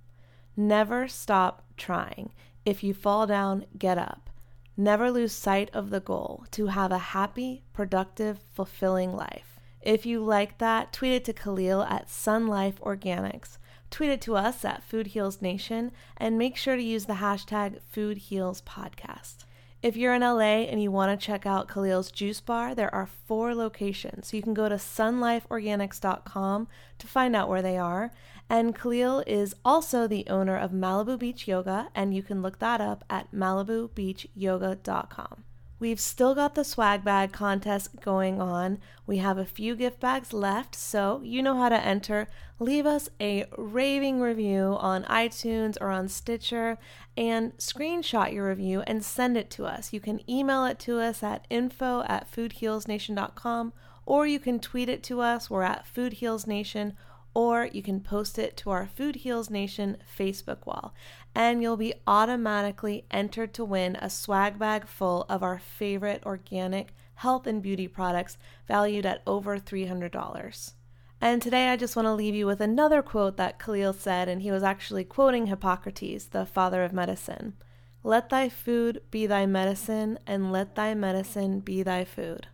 Never 0.56 1.06
stop 1.06 1.64
trying. 1.76 2.32
If 2.64 2.82
you 2.82 2.92
fall 2.92 3.26
down, 3.28 3.66
get 3.78 3.98
up. 3.98 4.30
Never 4.76 5.12
lose 5.12 5.32
sight 5.32 5.70
of 5.72 5.90
the 5.90 6.00
goal 6.00 6.44
to 6.50 6.66
have 6.66 6.90
a 6.90 6.98
happy, 6.98 7.62
productive, 7.72 8.40
fulfilling 8.52 9.14
life. 9.14 9.60
If 9.80 10.04
you 10.04 10.24
like 10.24 10.58
that, 10.58 10.92
tweet 10.92 11.12
it 11.12 11.24
to 11.26 11.32
Khalil 11.32 11.84
at 11.84 12.08
SunLife 12.08 12.80
Organics. 12.80 13.58
Tweet 13.90 14.10
it 14.10 14.20
to 14.22 14.36
us 14.36 14.64
at 14.64 14.82
Food 14.82 15.08
Heals 15.08 15.40
Nation 15.40 15.92
and 16.16 16.38
make 16.38 16.56
sure 16.56 16.76
to 16.76 16.82
use 16.82 17.06
the 17.06 17.14
hashtag 17.14 17.80
Food 17.90 18.18
Heals 18.18 18.62
Podcast. 18.62 19.44
If 19.84 19.96
you're 19.98 20.14
in 20.14 20.22
LA 20.22 20.64
and 20.64 20.82
you 20.82 20.90
want 20.90 21.18
to 21.18 21.26
check 21.26 21.44
out 21.44 21.68
Khalil's 21.68 22.10
Juice 22.10 22.40
Bar, 22.40 22.74
there 22.74 22.94
are 22.94 23.10
four 23.26 23.54
locations. 23.54 24.32
You 24.32 24.40
can 24.40 24.54
go 24.54 24.66
to 24.68 24.76
sunlifeorganics.com 24.76 26.68
to 26.98 27.06
find 27.06 27.36
out 27.36 27.50
where 27.50 27.60
they 27.60 27.76
are. 27.76 28.10
And 28.48 28.74
Khalil 28.74 29.22
is 29.26 29.54
also 29.62 30.06
the 30.06 30.26
owner 30.28 30.56
of 30.56 30.70
Malibu 30.70 31.18
Beach 31.18 31.46
Yoga, 31.46 31.90
and 31.94 32.14
you 32.14 32.22
can 32.22 32.40
look 32.40 32.60
that 32.60 32.80
up 32.80 33.04
at 33.10 33.30
malibubeachyoga.com. 33.32 35.44
We've 35.78 36.00
still 36.00 36.34
got 36.34 36.54
the 36.54 36.64
swag 36.64 37.04
bag 37.04 37.32
contest 37.32 38.00
going 38.00 38.40
on. 38.40 38.78
We 39.06 39.18
have 39.18 39.38
a 39.38 39.44
few 39.44 39.74
gift 39.74 40.00
bags 40.00 40.32
left, 40.32 40.74
so 40.74 41.20
you 41.24 41.42
know 41.42 41.56
how 41.56 41.68
to 41.68 41.84
enter. 41.84 42.28
Leave 42.58 42.86
us 42.86 43.08
a 43.20 43.46
raving 43.58 44.20
review 44.20 44.76
on 44.78 45.04
iTunes 45.04 45.76
or 45.80 45.90
on 45.90 46.08
Stitcher 46.08 46.78
and 47.16 47.56
screenshot 47.58 48.32
your 48.32 48.48
review 48.48 48.82
and 48.86 49.04
send 49.04 49.36
it 49.36 49.50
to 49.50 49.66
us. 49.66 49.92
You 49.92 50.00
can 50.00 50.28
email 50.30 50.64
it 50.64 50.78
to 50.80 51.00
us 51.00 51.22
at 51.22 51.46
info 51.50 52.04
at 52.08 52.30
foodhealsnation.com 52.30 53.72
or 54.06 54.26
you 54.26 54.38
can 54.38 54.60
tweet 54.60 54.88
it 54.88 55.02
to 55.04 55.20
us. 55.20 55.50
We're 55.50 55.62
at 55.62 55.86
Food 55.86 56.14
Heals 56.14 56.46
Nation 56.46 56.94
or 57.34 57.68
you 57.72 57.82
can 57.82 58.00
post 58.00 58.38
it 58.38 58.56
to 58.56 58.70
our 58.70 58.86
Food 58.86 59.16
Heals 59.16 59.50
Nation 59.50 59.96
Facebook 60.18 60.64
wall, 60.64 60.94
and 61.34 61.60
you'll 61.60 61.76
be 61.76 61.94
automatically 62.06 63.04
entered 63.10 63.52
to 63.54 63.64
win 63.64 63.96
a 63.96 64.08
swag 64.08 64.58
bag 64.58 64.86
full 64.86 65.26
of 65.28 65.42
our 65.42 65.58
favorite 65.58 66.22
organic 66.24 66.94
health 67.16 67.46
and 67.46 67.62
beauty 67.62 67.88
products 67.88 68.38
valued 68.66 69.04
at 69.04 69.22
over 69.26 69.58
$300. 69.58 70.72
And 71.20 71.40
today 71.40 71.68
I 71.68 71.76
just 71.76 71.96
want 71.96 72.06
to 72.06 72.14
leave 72.14 72.34
you 72.34 72.46
with 72.46 72.60
another 72.60 73.02
quote 73.02 73.36
that 73.36 73.58
Khalil 73.58 73.92
said, 73.92 74.28
and 74.28 74.42
he 74.42 74.50
was 74.50 74.62
actually 74.62 75.04
quoting 75.04 75.46
Hippocrates, 75.46 76.26
the 76.26 76.46
father 76.46 76.84
of 76.84 76.92
medicine. 76.92 77.54
Let 78.02 78.28
thy 78.28 78.48
food 78.48 79.00
be 79.10 79.26
thy 79.26 79.46
medicine, 79.46 80.18
and 80.26 80.52
let 80.52 80.74
thy 80.74 80.94
medicine 80.94 81.60
be 81.60 81.82
thy 81.82 82.04
food. 82.04 82.48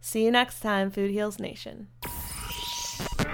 See 0.00 0.24
you 0.24 0.30
next 0.30 0.60
time, 0.60 0.90
Food 0.90 1.10
Heals 1.10 1.38
Nation. 1.38 1.88